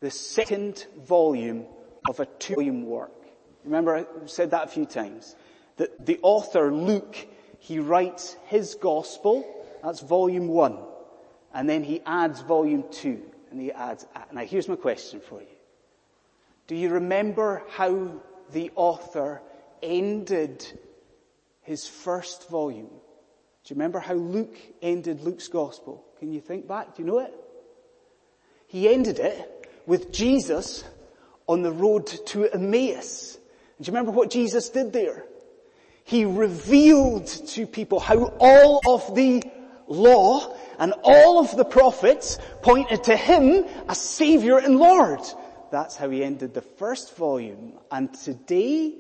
the 0.00 0.10
second 0.10 0.86
volume 1.06 1.64
of 2.08 2.20
a 2.20 2.26
two 2.26 2.54
volume 2.54 2.86
work. 2.86 3.10
Remember, 3.64 3.96
I 3.96 4.26
said 4.26 4.50
that 4.50 4.64
a 4.64 4.68
few 4.68 4.86
times. 4.86 5.34
That 5.76 6.04
the 6.04 6.18
author, 6.22 6.72
Luke, 6.72 7.16
he 7.58 7.78
writes 7.78 8.36
his 8.46 8.74
gospel, 8.74 9.44
that's 9.82 10.00
volume 10.00 10.48
one. 10.48 10.78
And 11.52 11.68
then 11.68 11.82
he 11.82 12.00
adds 12.04 12.40
volume 12.40 12.84
two. 12.90 13.22
And 13.50 13.60
he 13.60 13.72
adds, 13.72 14.06
now 14.32 14.42
here's 14.42 14.68
my 14.68 14.76
question 14.76 15.20
for 15.20 15.40
you. 15.40 15.46
Do 16.66 16.74
you 16.74 16.90
remember 16.90 17.62
how 17.70 18.20
the 18.52 18.70
author 18.74 19.42
ended 19.82 20.66
his 21.62 21.86
first 21.86 22.48
volume? 22.48 22.88
Do 22.88 23.72
you 23.72 23.76
remember 23.76 23.98
how 23.98 24.14
Luke 24.14 24.56
ended 24.82 25.20
Luke's 25.22 25.48
gospel? 25.48 26.04
Can 26.18 26.32
you 26.32 26.40
think 26.40 26.66
back? 26.66 26.96
Do 26.96 27.02
you 27.02 27.08
know 27.08 27.20
it? 27.20 27.34
He 28.66 28.88
ended 28.88 29.18
it 29.18 29.70
with 29.86 30.12
Jesus 30.12 30.84
on 31.46 31.62
the 31.62 31.72
road 31.72 32.06
to 32.06 32.46
Emmaus. 32.46 33.38
Do 33.80 33.86
you 33.86 33.92
remember 33.92 34.12
what 34.12 34.30
Jesus 34.30 34.68
did 34.68 34.92
there? 34.92 35.24
He 36.04 36.24
revealed 36.24 37.26
to 37.26 37.66
people 37.66 37.98
how 37.98 38.32
all 38.38 38.80
of 38.86 39.14
the 39.14 39.42
law 39.86 40.54
and 40.78 40.92
all 41.02 41.38
of 41.38 41.56
the 41.56 41.64
prophets 41.64 42.38
pointed 42.62 43.04
to 43.04 43.16
Him 43.16 43.64
as 43.88 43.98
Savior 43.98 44.58
and 44.58 44.78
Lord. 44.78 45.20
That's 45.70 45.96
how 45.96 46.08
he 46.08 46.22
ended 46.22 46.54
the 46.54 46.62
first 46.62 47.16
volume. 47.16 47.72
And 47.90 48.14
today, 48.14 48.94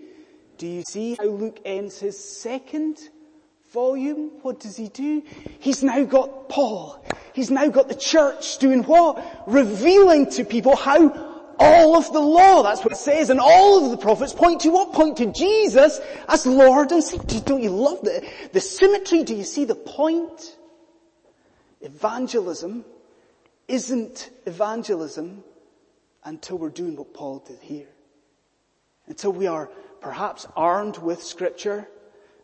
do 0.58 0.66
you 0.66 0.82
see 0.82 1.14
how 1.14 1.26
Luke 1.26 1.60
ends 1.64 2.00
his 2.00 2.18
second 2.18 2.98
volume? 3.72 4.30
What 4.42 4.58
does 4.58 4.76
he 4.76 4.88
do? 4.88 5.22
He's 5.60 5.84
now 5.84 6.02
got 6.04 6.48
Paul. 6.48 7.04
He's 7.32 7.50
now 7.50 7.68
got 7.68 7.88
the 7.88 7.94
church 7.94 8.58
doing 8.58 8.82
what? 8.84 9.44
Revealing 9.46 10.30
to 10.32 10.44
people 10.44 10.74
how 10.74 11.23
all 11.58 11.96
of 11.96 12.12
the 12.12 12.20
law, 12.20 12.62
that's 12.62 12.82
what 12.82 12.92
it 12.92 12.96
says, 12.96 13.30
and 13.30 13.40
all 13.40 13.84
of 13.84 13.90
the 13.90 13.96
prophets 13.96 14.32
point 14.32 14.60
to 14.62 14.70
what? 14.70 14.92
Point 14.92 15.16
to 15.18 15.32
Jesus 15.32 16.00
as 16.28 16.46
Lord 16.46 16.92
and 16.92 17.02
Savior. 17.02 17.40
Don't 17.40 17.62
you 17.62 17.70
love 17.70 18.00
the, 18.02 18.26
the 18.52 18.60
symmetry? 18.60 19.22
Do 19.22 19.34
you 19.34 19.44
see 19.44 19.64
the 19.64 19.74
point? 19.74 20.56
Evangelism 21.80 22.84
isn't 23.68 24.30
evangelism 24.46 25.44
until 26.24 26.58
we're 26.58 26.70
doing 26.70 26.96
what 26.96 27.12
Paul 27.12 27.40
did 27.46 27.60
here. 27.60 27.88
Until 29.06 29.32
we 29.32 29.46
are 29.46 29.70
perhaps 30.00 30.46
armed 30.56 30.98
with 30.98 31.22
scripture 31.22 31.88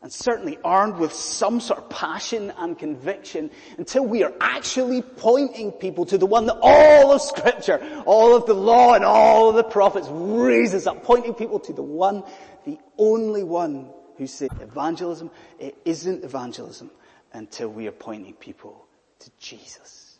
and 0.02 0.10
certainly 0.10 0.58
armed 0.64 0.96
with 0.96 1.12
some 1.12 1.60
sort 1.60 1.78
of 1.78 1.90
passion 1.90 2.52
and 2.58 2.78
conviction 2.78 3.50
until 3.76 4.04
we 4.04 4.22
are 4.22 4.32
actually 4.40 5.02
pointing 5.02 5.72
people 5.72 6.06
to 6.06 6.16
the 6.16 6.26
one 6.26 6.46
that 6.46 6.58
all 6.62 7.12
of 7.12 7.20
scripture, 7.20 8.02
all 8.06 8.34
of 8.34 8.46
the 8.46 8.54
law 8.54 8.94
and 8.94 9.04
all 9.04 9.50
of 9.50 9.56
the 9.56 9.64
prophets 9.64 10.08
raises 10.10 10.86
up, 10.86 11.02
pointing 11.04 11.34
people 11.34 11.60
to 11.60 11.72
the 11.72 11.82
one, 11.82 12.22
the 12.64 12.78
only 12.96 13.42
one 13.42 13.90
who 14.16 14.26
said 14.26 14.50
evangelism, 14.60 15.30
it 15.58 15.76
isn't 15.84 16.24
evangelism 16.24 16.90
until 17.34 17.68
we 17.68 17.86
are 17.86 17.92
pointing 17.92 18.34
people 18.34 18.86
to 19.18 19.30
Jesus. 19.38 20.18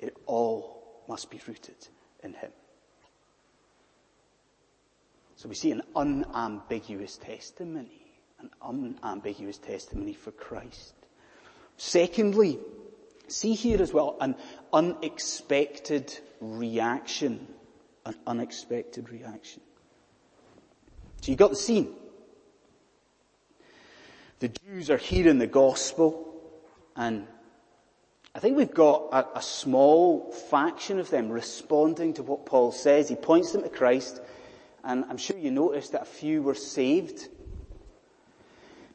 It 0.00 0.16
all 0.26 1.04
must 1.08 1.30
be 1.30 1.40
rooted 1.46 1.76
in 2.24 2.34
Him. 2.34 2.50
So 5.36 5.48
we 5.48 5.54
see 5.54 5.70
an 5.70 5.82
unambiguous 5.94 7.16
testimony 7.18 8.01
an 8.62 8.98
unambiguous 9.02 9.58
testimony 9.58 10.12
for 10.12 10.30
Christ. 10.30 10.94
Secondly, 11.76 12.58
see 13.28 13.54
here 13.54 13.80
as 13.82 13.92
well 13.92 14.16
an 14.20 14.36
unexpected 14.72 16.16
reaction. 16.40 17.46
An 18.04 18.14
unexpected 18.26 19.10
reaction. 19.10 19.62
So 21.20 21.30
you 21.30 21.36
got 21.36 21.50
the 21.50 21.56
scene. 21.56 21.94
The 24.40 24.48
Jews 24.48 24.90
are 24.90 24.96
hearing 24.96 25.38
the 25.38 25.46
gospel 25.46 26.28
and 26.96 27.26
I 28.34 28.38
think 28.40 28.56
we've 28.56 28.74
got 28.74 29.08
a, 29.12 29.38
a, 29.38 29.42
small 29.42 30.32
faction 30.32 30.98
of 30.98 31.10
them 31.10 31.28
responding 31.28 32.14
to 32.14 32.22
what 32.22 32.46
Paul 32.46 32.72
says. 32.72 33.08
He 33.08 33.14
points 33.14 33.52
them 33.52 33.62
to 33.62 33.68
Christ 33.68 34.20
and 34.82 35.04
I'm 35.04 35.16
sure 35.16 35.38
you 35.38 35.52
noticed 35.52 35.92
that 35.92 36.02
a 36.02 36.06
few 36.06 36.42
were 36.42 36.56
saved 36.56 37.28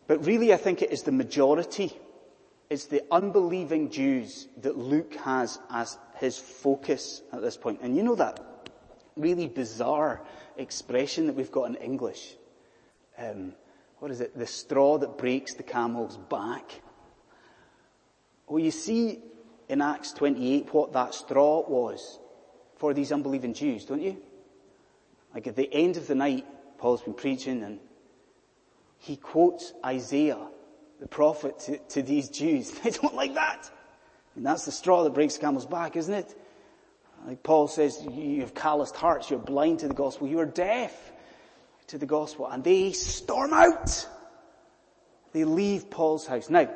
but 0.08 0.26
really 0.26 0.54
I 0.54 0.58
think 0.58 0.82
it 0.82 0.92
is 0.92 1.04
the 1.04 1.12
majority. 1.12 1.94
It's 2.70 2.86
the 2.86 3.04
unbelieving 3.12 3.92
Jews 3.92 4.48
that 4.62 4.78
Luke 4.78 5.16
has 5.16 5.60
as 5.70 5.98
his 6.16 6.38
focus 6.38 7.22
at 7.32 7.42
this 7.42 7.58
point. 7.58 7.80
And 7.82 7.96
you 7.96 8.04
know 8.04 8.16
that 8.16 8.40
really 9.16 9.48
bizarre 9.48 10.22
expression 10.58 11.28
that 11.28 11.36
we've 11.36 11.52
got 11.52 11.66
in 11.66 11.76
English. 11.76 12.36
Um, 13.18 13.54
what 14.00 14.12
is 14.12 14.22
it? 14.22 14.38
The 14.38 14.48
straw 14.48 14.98
that 15.00 15.18
breaks 15.18 15.56
the 15.56 15.64
camel's 15.64 16.18
back. 16.18 16.82
Well, 18.48 18.64
you 18.64 18.72
see 18.72 19.20
in 19.68 19.82
Acts 19.82 20.14
28 20.14 20.74
what 20.74 20.94
that 20.94 21.14
straw 21.14 21.68
was 21.68 22.20
for 22.78 22.94
these 22.94 23.12
unbelieving 23.12 23.54
Jews, 23.54 23.86
don't 23.86 24.02
you? 24.02 24.18
Like 25.34 25.48
at 25.48 25.56
the 25.56 25.72
end 25.72 25.98
of 25.98 26.08
the 26.08 26.16
night, 26.16 26.46
Paul's 26.78 27.02
been 27.02 27.14
preaching 27.14 27.64
and 27.64 27.80
he 29.00 29.16
quotes 29.16 29.74
Isaiah, 29.86 30.48
the 31.00 31.08
prophet, 31.08 31.60
to, 31.60 31.78
to 31.78 32.02
these 32.02 32.30
Jews. 32.30 32.72
They 32.84 32.90
don't 32.92 33.16
like 33.16 33.36
that. 33.36 33.70
And 34.36 34.46
that's 34.46 34.66
the 34.66 34.72
straw 34.72 35.04
that 35.04 35.14
breaks 35.14 35.36
the 35.36 35.42
camel's 35.42 35.66
back, 35.66 35.96
isn't 35.96 36.14
it? 36.14 36.36
Like 37.26 37.44
Paul 37.44 37.68
says, 37.68 38.00
you 38.12 38.42
have 38.42 38.54
calloused 38.54 38.96
hearts, 38.96 39.30
you're 39.30 39.40
blind 39.40 39.80
to 39.80 39.88
the 39.88 39.94
gospel, 39.94 40.28
you 40.28 40.40
are 40.40 40.46
deaf 40.46 40.94
to 41.88 41.98
the 41.98 42.06
gospel. 42.06 42.48
And 42.48 42.64
they 42.64 42.92
storm 42.92 43.54
out. 43.54 44.08
They 45.34 45.44
leave 45.44 45.90
Paul's 45.90 46.26
house. 46.26 46.50
Now, 46.50 46.70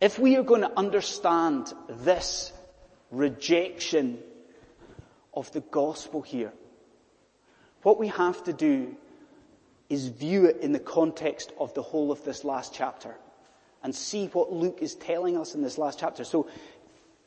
if 0.00 0.18
we 0.18 0.36
are 0.36 0.42
going 0.42 0.60
to 0.60 0.78
understand 0.78 1.72
this 1.88 2.52
rejection 3.10 4.18
of 5.34 5.50
the 5.52 5.60
gospel 5.60 6.22
here, 6.22 6.52
what 7.82 7.98
we 7.98 8.08
have 8.08 8.42
to 8.44 8.52
do 8.52 8.96
is 9.88 10.08
view 10.08 10.44
it 10.44 10.58
in 10.60 10.72
the 10.72 10.78
context 10.78 11.52
of 11.58 11.72
the 11.74 11.82
whole 11.82 12.12
of 12.12 12.22
this 12.24 12.44
last 12.44 12.74
chapter 12.74 13.14
and 13.82 13.94
see 13.94 14.26
what 14.28 14.52
Luke 14.52 14.78
is 14.80 14.94
telling 14.94 15.36
us 15.36 15.54
in 15.54 15.62
this 15.62 15.78
last 15.78 15.98
chapter. 15.98 16.24
So 16.24 16.48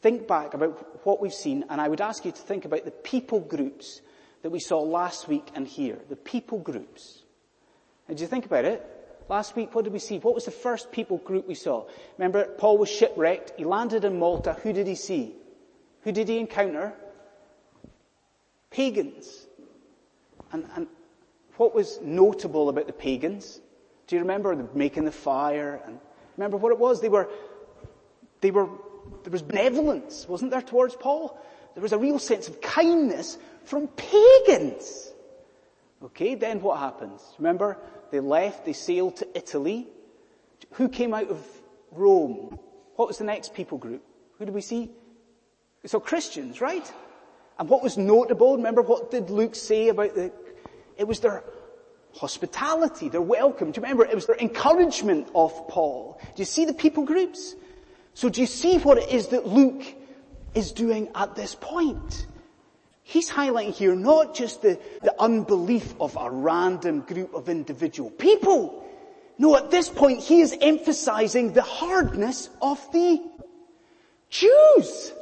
think 0.02 0.28
back 0.28 0.54
about 0.54 1.06
what 1.06 1.22
we've 1.22 1.34
seen 1.34 1.66
and 1.70 1.82
I 1.82 1.88
would 1.88 2.02
ask 2.02 2.26
you 2.26 2.32
to 2.32 2.42
think 2.42 2.66
about 2.66 2.86
the 2.86 2.92
people 2.92 3.40
groups 3.40 4.02
that 4.42 4.50
we 4.50 4.60
saw 4.60 4.80
last 4.80 5.28
week 5.28 5.48
and 5.56 5.68
here. 5.68 6.00
The 6.10 6.16
people 6.16 6.60
groups. 6.60 7.24
And 8.08 8.18
Did 8.18 8.24
you 8.24 8.28
think 8.28 8.46
about 8.46 8.66
it? 8.66 8.88
Last 9.30 9.56
week, 9.56 9.74
what 9.74 9.86
did 9.86 9.94
we 9.94 10.00
see? 10.00 10.20
What 10.20 10.36
was 10.36 10.46
the 10.46 10.52
first 10.52 10.92
people 10.92 11.18
group 11.18 11.48
we 11.48 11.56
saw? 11.56 11.86
Remember, 12.18 12.44
Paul 12.58 12.78
was 12.78 12.90
shipwrecked. 12.90 13.54
He 13.56 13.64
landed 13.64 14.04
in 14.04 14.20
Malta. 14.20 14.54
Who 14.64 14.74
did 14.74 14.88
he 14.88 14.96
see? 14.96 15.34
Who 16.02 16.12
did 16.12 16.28
he 16.28 16.38
encounter? 16.38 16.94
Pagans. 18.72 19.48
And, 20.52 20.68
and 20.76 20.88
what 21.58 21.76
was 21.76 22.00
notable 22.02 22.70
about 22.70 22.88
the 22.88 22.94
pagans? 22.94 23.60
Do 24.08 24.16
you 24.16 24.22
remember 24.22 24.68
making 24.74 25.06
the 25.06 25.12
fire? 25.12 25.82
And 25.86 26.00
remember 26.38 26.58
what 26.58 26.72
it 26.72 26.80
was? 26.80 27.02
They 27.02 27.10
were, 27.10 27.30
they 28.42 28.52
were, 28.52 28.68
there 29.24 29.32
was 29.32 29.42
benevolence, 29.42 30.28
wasn't 30.28 30.52
there, 30.52 30.62
towards 30.62 30.96
Paul? 30.96 31.40
There 31.74 31.84
was 31.84 31.94
a 31.94 31.98
real 31.98 32.20
sense 32.20 32.48
of 32.48 32.62
kindness 32.62 33.38
from 33.64 33.88
pagans. 33.88 35.12
Okay, 36.04 36.36
then 36.36 36.62
what 36.62 36.80
happens? 36.80 37.22
Remember, 37.38 37.78
they 38.12 38.20
left, 38.20 38.66
they 38.66 38.74
sailed 38.74 39.18
to 39.18 39.28
Italy. 39.38 39.88
Who 40.74 40.90
came 40.90 41.14
out 41.14 41.30
of 41.30 41.46
Rome? 41.92 42.60
What 42.96 43.08
was 43.08 43.18
the 43.18 43.24
next 43.24 43.54
people 43.54 43.78
group? 43.78 44.04
Who 44.38 44.46
did 44.46 44.54
we 44.54 44.62
see? 44.62 44.90
So 45.86 46.00
Christians, 46.00 46.62
right? 46.62 46.92
And 47.60 47.70
what 47.70 47.84
was 47.84 47.98
notable, 47.98 48.58
remember 48.58 48.82
what 48.82 49.12
did 49.12 49.30
Luke 49.30 49.56
say 49.56 49.90
about 49.90 50.16
the 50.16 50.32
it 51.02 51.08
was 51.08 51.20
their 51.20 51.44
hospitality, 52.14 53.10
their 53.10 53.24
welcome. 53.24 53.72
Do 53.72 53.80
you 53.80 53.84
remember? 53.84 54.06
It 54.06 54.14
was 54.14 54.28
their 54.28 54.38
encouragement 54.38 55.30
of 55.34 55.68
Paul. 55.68 56.22
Do 56.36 56.42
you 56.42 56.46
see 56.46 56.66
the 56.66 56.76
people 56.76 57.06
groups? 57.06 57.56
So 58.14 58.30
do 58.30 58.40
you 58.40 58.46
see 58.46 58.78
what 58.78 59.00
it 59.00 59.10
is 59.10 59.30
that 59.30 59.48
Luke 59.48 59.84
is 60.54 60.72
doing 60.72 61.10
at 61.16 61.36
this 61.36 61.56
point? 61.56 62.28
He's 63.02 63.32
highlighting 63.32 63.74
here 63.74 63.96
not 63.96 64.36
just 64.36 64.62
the, 64.62 64.80
the 65.02 65.20
unbelief 65.20 65.96
of 66.00 66.16
a 66.18 66.30
random 66.30 67.02
group 67.02 67.34
of 67.34 67.50
individual 67.50 68.12
people. 68.12 68.86
No, 69.40 69.58
at 69.58 69.72
this 69.72 69.90
point 69.90 70.20
he 70.20 70.42
is 70.42 70.56
emphasizing 70.62 71.54
the 71.54 71.64
hardness 71.64 72.48
of 72.62 72.80
the 72.92 73.28
Jews 74.30 75.14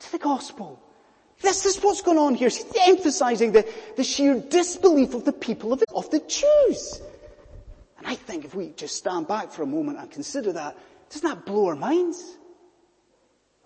to 0.00 0.12
the 0.12 0.18
gospel. 0.18 0.78
This 1.42 1.66
is 1.66 1.82
what's 1.82 2.02
going 2.02 2.18
on 2.18 2.34
here. 2.34 2.48
He's 2.48 2.64
emphasizing 2.86 3.52
the, 3.52 3.68
the 3.96 4.04
sheer 4.04 4.38
disbelief 4.40 5.14
of 5.14 5.24
the 5.24 5.32
people 5.32 5.72
of 5.72 5.80
the, 5.80 5.86
of 5.94 6.08
the 6.10 6.20
Jews. 6.20 7.02
And 7.98 8.06
I 8.06 8.14
think 8.14 8.44
if 8.44 8.54
we 8.54 8.70
just 8.70 8.96
stand 8.96 9.28
back 9.28 9.50
for 9.50 9.62
a 9.62 9.66
moment 9.66 9.98
and 9.98 10.10
consider 10.10 10.52
that, 10.52 10.78
doesn't 11.10 11.28
that 11.28 11.44
blow 11.44 11.66
our 11.66 11.76
minds? 11.76 12.36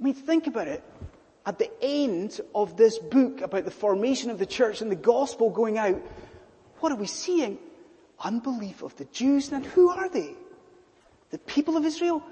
I 0.00 0.02
mean, 0.02 0.14
think 0.14 0.46
about 0.46 0.68
it. 0.68 0.82
At 1.44 1.58
the 1.58 1.70
end 1.80 2.40
of 2.54 2.76
this 2.76 2.98
book 2.98 3.40
about 3.40 3.64
the 3.64 3.70
formation 3.70 4.30
of 4.30 4.38
the 4.38 4.46
church 4.46 4.80
and 4.80 4.90
the 4.90 4.96
gospel 4.96 5.50
going 5.50 5.78
out, 5.78 6.00
what 6.80 6.92
are 6.92 6.96
we 6.96 7.06
seeing? 7.06 7.58
Unbelief 8.20 8.82
of 8.82 8.96
the 8.96 9.04
Jews. 9.06 9.52
And 9.52 9.64
who 9.64 9.90
are 9.90 10.08
they? 10.08 10.34
The 11.30 11.38
people 11.38 11.76
of 11.76 11.84
Israel? 11.84 12.22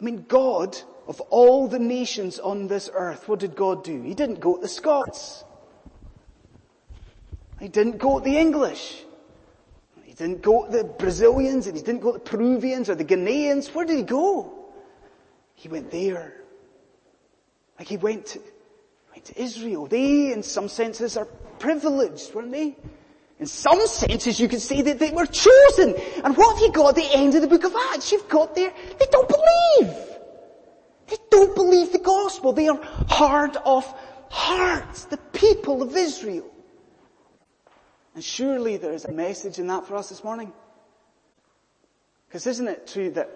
I 0.00 0.04
mean, 0.04 0.24
God 0.28 0.76
of 1.06 1.20
all 1.22 1.68
the 1.68 1.78
nations 1.78 2.38
on 2.38 2.68
this 2.68 2.90
earth, 2.92 3.28
what 3.28 3.40
did 3.40 3.56
God 3.56 3.84
do? 3.84 4.02
He 4.02 4.14
didn't 4.14 4.40
go 4.40 4.56
at 4.56 4.62
the 4.62 4.68
Scots. 4.68 5.44
He 7.60 7.68
didn't 7.68 7.98
go 7.98 8.18
at 8.18 8.24
the 8.24 8.36
English. 8.36 9.02
He 10.04 10.14
didn't 10.14 10.42
go 10.42 10.66
at 10.66 10.72
the 10.72 10.84
Brazilians 10.84 11.66
and 11.66 11.76
he 11.76 11.82
didn't 11.82 12.02
go 12.02 12.14
at 12.14 12.24
the 12.24 12.30
Peruvians 12.30 12.90
or 12.90 12.94
the 12.94 13.04
Ghanaians. 13.04 13.74
Where 13.74 13.84
did 13.84 13.96
he 13.96 14.02
go? 14.02 14.52
He 15.54 15.68
went 15.68 15.90
there. 15.90 16.34
Like 17.78 17.88
he 17.88 17.96
went 17.96 18.26
to, 18.26 18.40
went 19.10 19.24
to 19.26 19.40
Israel. 19.40 19.86
They, 19.86 20.32
in 20.32 20.42
some 20.42 20.68
senses, 20.68 21.16
are 21.16 21.26
privileged, 21.58 22.34
weren't 22.34 22.52
they? 22.52 22.76
In 23.38 23.46
some 23.46 23.84
senses, 23.86 24.38
you 24.38 24.48
could 24.48 24.60
say 24.60 24.82
that 24.82 24.98
they 24.98 25.10
were 25.10 25.26
chosen. 25.26 25.94
And 26.22 26.36
what 26.36 26.56
have 26.56 26.62
you 26.62 26.72
got 26.72 26.90
at 26.90 26.94
the 26.96 27.10
end 27.12 27.34
of 27.34 27.40
the 27.40 27.48
book 27.48 27.64
of 27.64 27.74
Acts? 27.92 28.12
You've 28.12 28.28
got 28.28 28.54
there, 28.54 28.72
they 28.98 29.06
don't 29.10 29.28
believe. 29.28 30.11
They 31.12 31.18
don't 31.28 31.54
believe 31.54 31.92
the 31.92 31.98
gospel. 31.98 32.54
They 32.54 32.68
are 32.68 32.80
hard 33.06 33.54
of 33.66 33.84
heart. 34.30 34.94
The 35.10 35.18
people 35.18 35.82
of 35.82 35.94
Israel. 35.94 36.50
And 38.14 38.24
surely 38.24 38.78
there 38.78 38.94
is 38.94 39.04
a 39.04 39.12
message 39.12 39.58
in 39.58 39.66
that 39.66 39.86
for 39.86 39.96
us 39.96 40.08
this 40.08 40.24
morning. 40.24 40.54
Because 42.26 42.46
isn't 42.46 42.66
it 42.66 42.86
true 42.86 43.10
that 43.10 43.28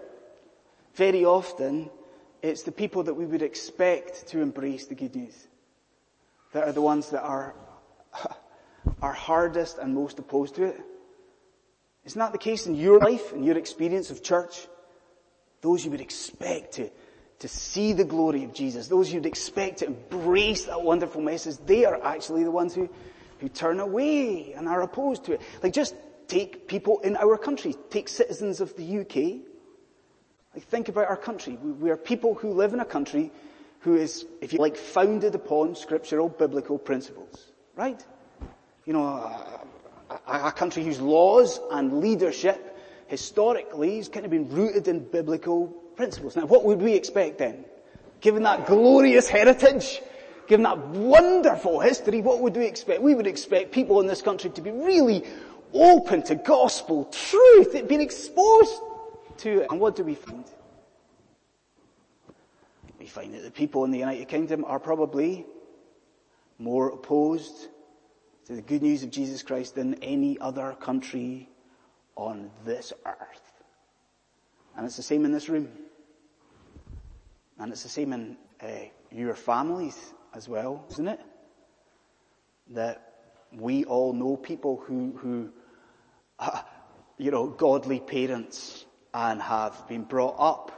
very 0.94 1.26
often 1.26 1.90
it's 2.40 2.62
the 2.62 2.72
people 2.72 3.02
that 3.02 3.12
we 3.12 3.26
would 3.26 3.42
expect 3.42 4.26
to 4.28 4.40
embrace 4.40 4.86
the 4.86 4.94
good 4.94 5.14
news 5.14 5.36
that 6.54 6.66
are 6.66 6.72
the 6.72 6.80
ones 6.80 7.10
that 7.10 7.22
are, 7.22 7.54
are 9.02 9.12
hardest 9.12 9.76
and 9.76 9.94
most 9.94 10.18
opposed 10.18 10.54
to 10.54 10.64
it? 10.64 10.80
Isn't 12.06 12.20
that 12.20 12.32
the 12.32 12.38
case 12.38 12.66
in 12.66 12.74
your 12.74 13.00
life, 13.00 13.34
in 13.34 13.44
your 13.44 13.58
experience 13.58 14.10
of 14.10 14.22
church? 14.22 14.66
Those 15.60 15.84
you 15.84 15.90
would 15.90 16.00
expect 16.00 16.72
to 16.74 16.88
to 17.40 17.48
see 17.48 17.92
the 17.92 18.04
glory 18.04 18.44
of 18.44 18.54
Jesus, 18.54 18.88
those 18.88 19.12
you'd 19.12 19.26
expect 19.26 19.78
to 19.78 19.86
embrace 19.86 20.64
that 20.64 20.80
wonderful 20.80 21.20
message, 21.20 21.56
they 21.66 21.84
are 21.84 22.02
actually 22.02 22.44
the 22.44 22.50
ones 22.50 22.74
who, 22.74 22.88
who 23.40 23.48
turn 23.48 23.80
away 23.80 24.54
and 24.54 24.68
are 24.68 24.82
opposed 24.82 25.24
to 25.24 25.32
it. 25.32 25.42
Like 25.62 25.72
just 25.72 25.94
take 26.28 26.66
people 26.66 27.00
in 27.00 27.16
our 27.16 27.36
country, 27.36 27.74
take 27.90 28.08
citizens 28.08 28.60
of 28.60 28.74
the 28.76 29.00
UK. 29.00 29.42
Like 30.54 30.64
think 30.64 30.88
about 30.88 31.08
our 31.08 31.16
country. 31.16 31.56
We 31.56 31.90
are 31.90 31.96
people 31.96 32.34
who 32.34 32.52
live 32.52 32.72
in 32.72 32.80
a 32.80 32.86
country 32.86 33.30
who 33.80 33.94
is, 33.96 34.24
if 34.40 34.52
you 34.52 34.58
like, 34.58 34.76
founded 34.76 35.34
upon 35.34 35.74
scriptural 35.76 36.30
biblical 36.30 36.78
principles. 36.78 37.52
Right? 37.76 38.02
You 38.86 38.94
know, 38.94 39.04
a, 39.04 39.60
a, 40.26 40.46
a 40.46 40.52
country 40.52 40.84
whose 40.84 41.00
laws 41.00 41.60
and 41.70 42.00
leadership 42.00 42.78
historically 43.08 43.98
has 43.98 44.08
kind 44.08 44.24
of 44.24 44.30
been 44.30 44.48
rooted 44.48 44.88
in 44.88 45.00
biblical 45.00 45.74
principles. 45.96 46.36
Now 46.36 46.46
what 46.46 46.64
would 46.64 46.80
we 46.80 46.94
expect 46.94 47.38
then? 47.38 47.64
Given 48.20 48.42
that 48.44 48.66
glorious 48.66 49.28
heritage, 49.28 50.00
given 50.46 50.64
that 50.64 50.78
wonderful 50.78 51.80
history, 51.80 52.20
what 52.22 52.40
would 52.40 52.56
we 52.56 52.66
expect? 52.66 53.02
We 53.02 53.14
would 53.14 53.26
expect 53.26 53.72
people 53.72 54.00
in 54.00 54.06
this 54.06 54.22
country 54.22 54.50
to 54.50 54.60
be 54.60 54.70
really 54.70 55.24
open 55.72 56.22
to 56.24 56.34
gospel 56.34 57.04
truth, 57.06 57.88
being 57.88 58.00
exposed 58.00 58.80
to 59.38 59.62
it. 59.62 59.66
And 59.70 59.80
what 59.80 59.96
do 59.96 60.04
we 60.04 60.14
find? 60.14 60.44
We 62.98 63.06
find 63.06 63.34
that 63.34 63.42
the 63.42 63.50
people 63.50 63.84
in 63.84 63.90
the 63.90 63.98
United 63.98 64.28
Kingdom 64.28 64.64
are 64.64 64.80
probably 64.80 65.46
more 66.58 66.88
opposed 66.88 67.68
to 68.46 68.54
the 68.54 68.62
good 68.62 68.82
news 68.82 69.02
of 69.02 69.10
Jesus 69.10 69.42
Christ 69.42 69.74
than 69.74 69.94
any 70.02 70.38
other 70.38 70.76
country 70.80 71.48
on 72.16 72.50
this 72.64 72.92
earth. 73.04 73.52
And 74.76 74.86
it's 74.86 74.96
the 74.96 75.02
same 75.02 75.24
in 75.24 75.32
this 75.32 75.48
room. 75.48 75.68
And 77.58 77.72
it's 77.72 77.82
the 77.82 77.88
same 77.88 78.12
in 78.12 78.36
uh, 78.62 78.66
your 79.10 79.34
families 79.34 79.96
as 80.34 80.48
well, 80.48 80.84
isn't 80.90 81.08
it? 81.08 81.20
That 82.70 83.14
we 83.52 83.84
all 83.84 84.12
know 84.12 84.36
people 84.36 84.82
who, 84.86 85.16
who, 85.16 85.50
uh, 86.38 86.62
you 87.18 87.30
know, 87.30 87.46
godly 87.46 88.00
parents 88.00 88.84
and 89.14 89.40
have 89.40 89.88
been 89.88 90.02
brought 90.02 90.36
up 90.38 90.72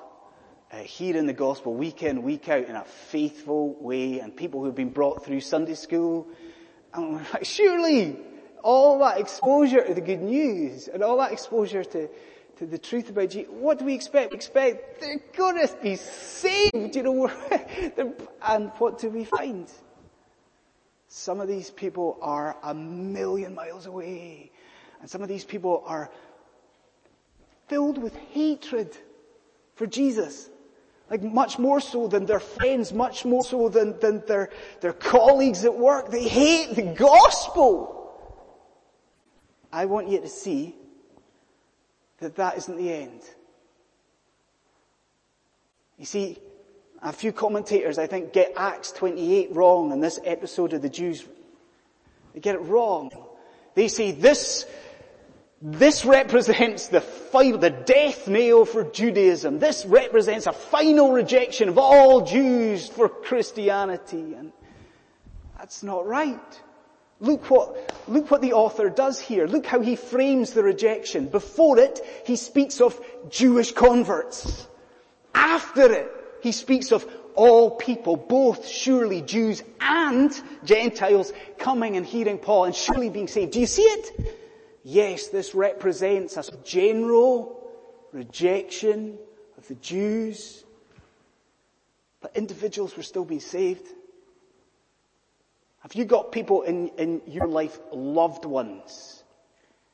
uh, 0.70 0.76
here 0.78 1.16
in 1.16 1.26
the 1.26 1.32
gospel 1.32 1.74
week 1.74 2.02
in, 2.02 2.22
week 2.22 2.48
out 2.48 2.64
in 2.64 2.76
a 2.76 2.84
faithful 2.84 3.74
way 3.80 4.20
and 4.20 4.36
people 4.36 4.62
who've 4.62 4.74
been 4.74 4.90
brought 4.90 5.24
through 5.24 5.40
Sunday 5.40 5.74
school. 5.74 6.28
And 6.94 7.14
we're 7.14 7.26
like, 7.32 7.44
surely 7.44 8.16
all 8.62 8.98
that 9.00 9.18
exposure 9.18 9.84
to 9.84 9.94
the 9.94 10.00
good 10.00 10.20
news 10.20 10.88
and 10.88 11.02
all 11.02 11.18
that 11.18 11.32
exposure 11.32 11.84
to, 11.84 12.08
to 12.58 12.66
the 12.66 12.78
truth 12.78 13.08
about 13.08 13.30
Jesus, 13.30 13.50
what 13.52 13.78
do 13.78 13.84
we 13.84 13.94
expect? 13.94 14.32
We 14.32 14.36
expect 14.36 15.00
they're 15.00 15.20
gonna 15.36 15.68
be 15.80 15.94
saved, 15.94 16.96
you 16.96 17.02
know, 17.04 17.30
and 18.42 18.72
what 18.78 18.98
do 18.98 19.10
we 19.10 19.24
find? 19.24 19.70
Some 21.06 21.40
of 21.40 21.46
these 21.46 21.70
people 21.70 22.18
are 22.20 22.56
a 22.62 22.74
million 22.74 23.54
miles 23.54 23.86
away. 23.86 24.50
And 25.00 25.08
some 25.08 25.22
of 25.22 25.28
these 25.28 25.44
people 25.44 25.84
are 25.86 26.10
filled 27.68 27.98
with 27.98 28.16
hatred 28.32 28.96
for 29.76 29.86
Jesus. 29.86 30.50
Like 31.10 31.22
much 31.22 31.58
more 31.58 31.80
so 31.80 32.08
than 32.08 32.26
their 32.26 32.40
friends, 32.40 32.92
much 32.92 33.24
more 33.24 33.44
so 33.44 33.68
than, 33.68 33.98
than 34.00 34.22
their, 34.26 34.50
their 34.80 34.92
colleagues 34.92 35.64
at 35.64 35.74
work. 35.74 36.10
They 36.10 36.26
hate 36.26 36.74
the 36.74 36.82
gospel. 36.82 37.94
I 39.72 39.86
want 39.86 40.08
you 40.08 40.20
to 40.20 40.28
see 40.28 40.74
that 42.20 42.36
that 42.36 42.56
isn't 42.58 42.76
the 42.76 42.92
end. 42.92 43.22
You 45.98 46.04
see, 46.04 46.38
a 47.02 47.12
few 47.12 47.32
commentators, 47.32 47.98
I 47.98 48.06
think, 48.06 48.32
get 48.32 48.52
Acts 48.56 48.92
28 48.92 49.52
wrong 49.52 49.92
in 49.92 50.00
this 50.00 50.18
episode 50.24 50.72
of 50.72 50.82
the 50.82 50.88
Jews. 50.88 51.24
They 52.34 52.40
get 52.40 52.54
it 52.54 52.62
wrong. 52.62 53.10
They 53.74 53.88
say 53.88 54.12
this, 54.12 54.66
this 55.62 56.04
represents 56.04 56.88
the 56.88 57.00
final, 57.00 57.58
the 57.58 57.70
death 57.70 58.28
nail 58.28 58.64
for 58.64 58.84
Judaism. 58.84 59.58
This 59.58 59.84
represents 59.86 60.46
a 60.46 60.52
final 60.52 61.12
rejection 61.12 61.68
of 61.68 61.78
all 61.78 62.22
Jews 62.22 62.88
for 62.88 63.08
Christianity. 63.08 64.34
And 64.34 64.52
that's 65.56 65.82
not 65.82 66.06
right. 66.06 66.62
Look 67.20 67.50
what, 67.50 68.04
look 68.08 68.30
what 68.30 68.42
the 68.42 68.52
author 68.52 68.88
does 68.88 69.20
here. 69.20 69.46
Look 69.46 69.66
how 69.66 69.80
he 69.80 69.96
frames 69.96 70.52
the 70.52 70.62
rejection. 70.62 71.26
Before 71.26 71.78
it, 71.78 72.00
he 72.24 72.36
speaks 72.36 72.80
of 72.80 73.00
Jewish 73.28 73.72
converts. 73.72 74.68
After 75.34 75.92
it, 75.92 76.10
he 76.42 76.52
speaks 76.52 76.92
of 76.92 77.06
all 77.34 77.72
people, 77.72 78.16
both 78.16 78.66
surely 78.66 79.22
Jews 79.22 79.62
and 79.80 80.30
Gentiles 80.64 81.32
coming 81.58 81.96
and 81.96 82.06
hearing 82.06 82.38
Paul 82.38 82.64
and 82.64 82.74
surely 82.74 83.10
being 83.10 83.28
saved. 83.28 83.52
Do 83.52 83.60
you 83.60 83.66
see 83.66 83.82
it? 83.82 84.36
Yes, 84.84 85.28
this 85.28 85.54
represents 85.54 86.36
a 86.36 86.56
general 86.64 87.68
rejection 88.12 89.18
of 89.56 89.66
the 89.68 89.74
Jews, 89.76 90.64
but 92.20 92.36
individuals 92.36 92.96
were 92.96 93.02
still 93.02 93.24
being 93.24 93.40
saved. 93.40 93.86
Have 95.80 95.94
you 95.94 96.04
got 96.04 96.32
people 96.32 96.62
in, 96.62 96.88
in 96.98 97.22
your 97.26 97.46
life, 97.46 97.78
loved 97.92 98.44
ones, 98.44 99.22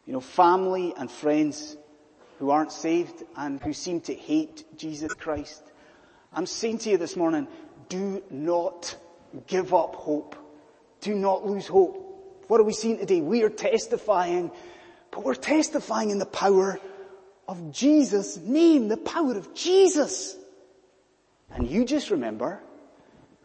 you 0.06 0.12
know, 0.12 0.20
family 0.20 0.94
and 0.96 1.10
friends 1.10 1.76
who 2.38 2.50
aren't 2.50 2.72
saved 2.72 3.22
and 3.36 3.62
who 3.62 3.72
seem 3.72 4.00
to 4.02 4.14
hate 4.14 4.64
Jesus 4.78 5.12
Christ? 5.12 5.62
I'm 6.32 6.46
saying 6.46 6.78
to 6.78 6.90
you 6.90 6.96
this 6.96 7.16
morning, 7.16 7.46
do 7.88 8.22
not 8.30 8.96
give 9.46 9.74
up 9.74 9.94
hope. 9.94 10.36
Do 11.00 11.14
not 11.14 11.46
lose 11.46 11.66
hope. 11.66 12.00
What 12.48 12.60
are 12.60 12.64
we 12.64 12.72
seeing 12.72 12.98
today? 12.98 13.20
We 13.20 13.42
are 13.42 13.50
testifying, 13.50 14.50
but 15.10 15.22
we're 15.22 15.34
testifying 15.34 16.10
in 16.10 16.18
the 16.18 16.26
power 16.26 16.80
of 17.46 17.72
Jesus' 17.72 18.38
name, 18.38 18.88
the 18.88 18.96
power 18.96 19.36
of 19.36 19.54
Jesus. 19.54 20.36
And 21.50 21.68
you 21.68 21.84
just 21.84 22.10
remember 22.10 22.62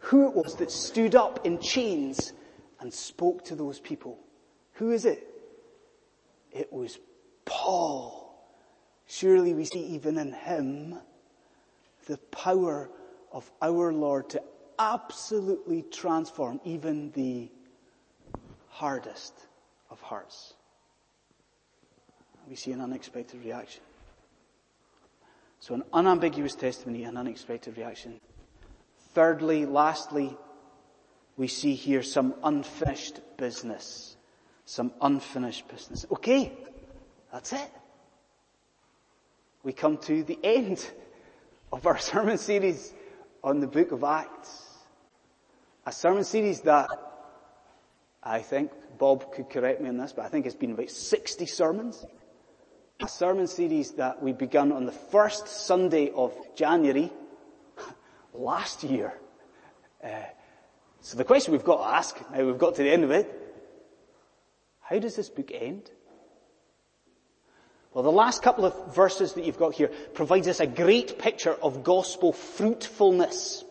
who 0.00 0.28
it 0.28 0.34
was 0.34 0.56
that 0.56 0.70
stood 0.70 1.14
up 1.14 1.46
in 1.46 1.58
chains 1.58 2.32
and 2.80 2.92
spoke 2.92 3.44
to 3.44 3.54
those 3.54 3.78
people. 3.78 4.18
Who 4.74 4.90
is 4.92 5.04
it? 5.04 5.26
It 6.50 6.72
was 6.72 6.98
Paul. 7.44 8.34
Surely 9.06 9.54
we 9.54 9.64
see 9.64 9.80
even 9.80 10.18
in 10.18 10.32
him 10.32 10.98
the 12.06 12.16
power 12.32 12.90
of 13.32 13.50
our 13.60 13.92
Lord 13.92 14.30
to 14.30 14.42
absolutely 14.78 15.82
transform 15.82 16.60
even 16.64 17.10
the 17.12 17.50
hardest 18.68 19.34
of 19.90 20.00
hearts. 20.00 20.54
We 22.48 22.56
see 22.56 22.72
an 22.72 22.80
unexpected 22.80 23.44
reaction. 23.44 23.82
So 25.60 25.74
an 25.74 25.84
unambiguous 25.92 26.54
testimony, 26.54 27.04
an 27.04 27.16
unexpected 27.16 27.76
reaction. 27.76 28.18
Thirdly, 29.12 29.66
lastly, 29.66 30.36
we 31.36 31.48
see 31.48 31.74
here 31.74 32.02
some 32.02 32.34
unfinished 32.44 33.20
business. 33.36 34.16
Some 34.66 34.92
unfinished 35.00 35.66
business. 35.68 36.06
Okay, 36.12 36.52
that's 37.32 37.52
it. 37.52 37.70
We 39.62 39.72
come 39.72 39.98
to 39.98 40.22
the 40.22 40.38
end 40.44 40.88
of 41.72 41.86
our 41.86 41.98
sermon 42.10 42.38
series 42.38 42.92
on 43.42 43.60
the 43.60 43.66
book 43.66 43.92
of 43.92 44.04
Acts. 44.04 44.66
A 45.86 45.92
sermon 45.92 46.24
series 46.24 46.60
that 46.62 46.88
I 48.22 48.40
think 48.40 48.70
Bob 48.98 49.32
could 49.32 49.48
correct 49.48 49.80
me 49.80 49.88
on 49.88 49.96
this, 49.96 50.12
but 50.12 50.24
I 50.24 50.28
think 50.28 50.46
it's 50.46 50.54
been 50.54 50.72
about 50.72 50.90
60 50.90 51.46
sermons. 51.46 52.04
A 53.00 53.08
sermon 53.08 53.46
series 53.46 53.92
that 53.92 54.22
we 54.22 54.32
began 54.32 54.72
on 54.72 54.84
the 54.84 54.92
first 54.92 55.48
Sunday 55.48 56.10
of 56.14 56.34
January 56.54 57.10
last 58.34 58.84
year. 58.84 59.14
Uh, 60.02 60.08
so 61.00 61.16
the 61.16 61.24
question 61.24 61.52
we've 61.52 61.64
got 61.64 61.78
to 61.78 61.94
ask, 61.96 62.30
now 62.30 62.44
we've 62.44 62.58
got 62.58 62.76
to 62.76 62.82
the 62.82 62.90
end 62.90 63.04
of 63.04 63.10
it, 63.10 63.30
how 64.80 64.98
does 64.98 65.16
this 65.16 65.28
book 65.28 65.50
end? 65.52 65.90
Well, 67.92 68.04
the 68.04 68.12
last 68.12 68.42
couple 68.42 68.64
of 68.64 68.94
verses 68.94 69.32
that 69.32 69.44
you've 69.44 69.58
got 69.58 69.74
here 69.74 69.90
provides 70.14 70.46
us 70.46 70.60
a 70.60 70.66
great 70.66 71.18
picture 71.18 71.54
of 71.54 71.82
gospel 71.82 72.32
fruitfulness. 72.32 73.64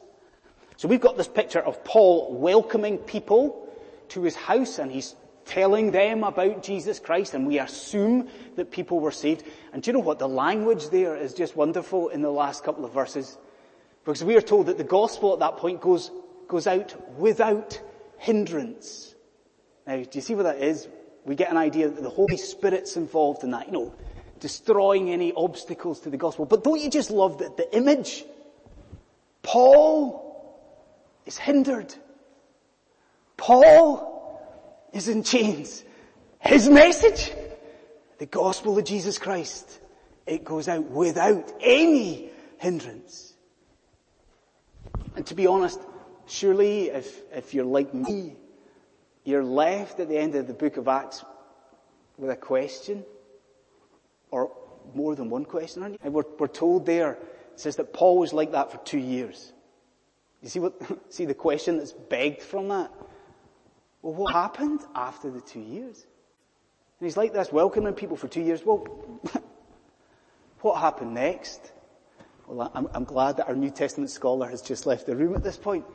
So 0.75 0.87
we've 0.87 1.01
got 1.01 1.17
this 1.17 1.27
picture 1.27 1.61
of 1.61 1.83
Paul 1.83 2.33
welcoming 2.35 2.97
people 2.97 3.67
to 4.09 4.23
his 4.23 4.35
house 4.35 4.79
and 4.79 4.91
he's 4.91 5.15
telling 5.45 5.91
them 5.91 6.23
about 6.23 6.63
Jesus 6.63 6.99
Christ 6.99 7.33
and 7.33 7.47
we 7.47 7.59
assume 7.59 8.27
that 8.55 8.71
people 8.71 8.99
were 8.99 9.11
saved. 9.11 9.43
And 9.73 9.81
do 9.81 9.89
you 9.89 9.93
know 9.93 10.03
what? 10.03 10.19
The 10.19 10.27
language 10.27 10.89
there 10.89 11.15
is 11.15 11.33
just 11.33 11.55
wonderful 11.55 12.09
in 12.09 12.21
the 12.21 12.29
last 12.29 12.63
couple 12.63 12.85
of 12.85 12.93
verses. 12.93 13.37
Because 14.09 14.23
we 14.23 14.35
are 14.35 14.41
told 14.41 14.65
that 14.65 14.79
the 14.79 14.83
gospel 14.83 15.33
at 15.33 15.39
that 15.41 15.57
point 15.57 15.81
goes, 15.81 16.09
goes 16.47 16.65
out 16.65 16.95
without 17.19 17.79
hindrance. 18.17 19.13
Now, 19.85 19.97
do 19.97 20.09
you 20.13 20.21
see 20.21 20.33
what 20.33 20.43
that 20.43 20.57
is? 20.57 20.87
We 21.25 21.35
get 21.35 21.51
an 21.51 21.57
idea 21.57 21.89
that 21.89 22.01
the 22.01 22.09
Holy 22.09 22.37
Spirit's 22.37 22.97
involved 22.97 23.43
in 23.43 23.51
that. 23.51 23.67
You 23.67 23.71
know, 23.71 23.95
destroying 24.39 25.11
any 25.11 25.31
obstacles 25.33 25.99
to 25.99 26.09
the 26.09 26.17
gospel. 26.17 26.47
But 26.47 26.63
don't 26.63 26.81
you 26.81 26.89
just 26.89 27.11
love 27.11 27.37
the, 27.37 27.53
the 27.55 27.77
image? 27.77 28.25
Paul 29.43 30.59
is 31.27 31.37
hindered. 31.37 31.93
Paul 33.37 34.41
is 34.91 35.07
in 35.07 35.21
chains. 35.21 35.83
His 36.39 36.67
message 36.67 37.31
the 38.17 38.25
gospel 38.25 38.75
of 38.75 38.85
Jesus 38.85 39.19
Christ, 39.19 39.79
it 40.25 40.43
goes 40.43 40.67
out 40.67 40.85
without 40.85 41.53
any 41.61 42.31
hindrance. 42.57 43.28
And 45.19 45.27
to 45.27 45.35
be 45.35 45.47
honest, 45.47 45.81
surely 46.27 46.87
if, 46.91 47.23
if 47.33 47.53
you're 47.53 47.65
like 47.65 47.93
me, 47.93 48.37
you're 49.25 49.43
left 49.43 49.99
at 49.99 50.07
the 50.07 50.17
end 50.17 50.33
of 50.35 50.47
the 50.47 50.53
book 50.53 50.77
of 50.77 50.87
Acts 50.87 51.25
with 52.17 52.29
a 52.29 52.37
question, 52.37 53.03
or 54.31 54.49
more 54.95 55.15
than 55.15 55.29
one 55.29 55.43
question, 55.43 55.83
aren't 55.83 55.95
you? 55.95 55.99
And 56.03 56.13
we're, 56.13 56.23
we're 56.37 56.47
told 56.47 56.85
there, 56.85 57.15
it 57.51 57.59
says 57.59 57.75
that 57.75 57.91
Paul 57.91 58.17
was 58.17 58.31
like 58.31 58.53
that 58.53 58.71
for 58.71 58.77
two 58.85 58.97
years. 58.97 59.51
You 60.41 60.47
see 60.47 60.59
what, 60.61 60.81
see 61.13 61.25
the 61.25 61.33
question 61.33 61.79
that's 61.79 61.91
begged 61.91 62.41
from 62.41 62.69
that? 62.69 62.89
Well, 64.01 64.13
what 64.13 64.33
happened 64.33 64.79
after 64.95 65.29
the 65.29 65.41
two 65.41 65.59
years? 65.59 66.07
And 67.01 67.07
he's 67.07 67.17
like 67.17 67.33
this, 67.33 67.51
welcoming 67.51 67.93
people 67.93 68.15
for 68.15 68.29
two 68.29 68.41
years. 68.41 68.63
Well, 68.63 68.87
what 70.61 70.79
happened 70.79 71.13
next? 71.13 71.73
Well, 72.49 72.71
I'm, 72.73 72.87
I'm, 72.95 73.03
glad 73.03 73.37
that 73.37 73.47
our 73.47 73.55
New 73.55 73.69
Testament 73.69 74.09
scholar 74.09 74.49
has 74.49 74.63
just 74.63 74.87
left 74.87 75.05
the 75.05 75.15
room 75.15 75.35
at 75.35 75.43
this 75.43 75.55
point. 75.55 75.85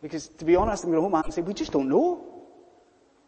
Because 0.00 0.28
to 0.28 0.44
be 0.44 0.54
honest, 0.54 0.84
I'm 0.84 0.90
going 0.92 1.02
to 1.02 1.10
home 1.10 1.24
and 1.24 1.34
say, 1.34 1.42
we 1.42 1.54
just 1.54 1.72
don't 1.72 1.88
know. 1.88 2.24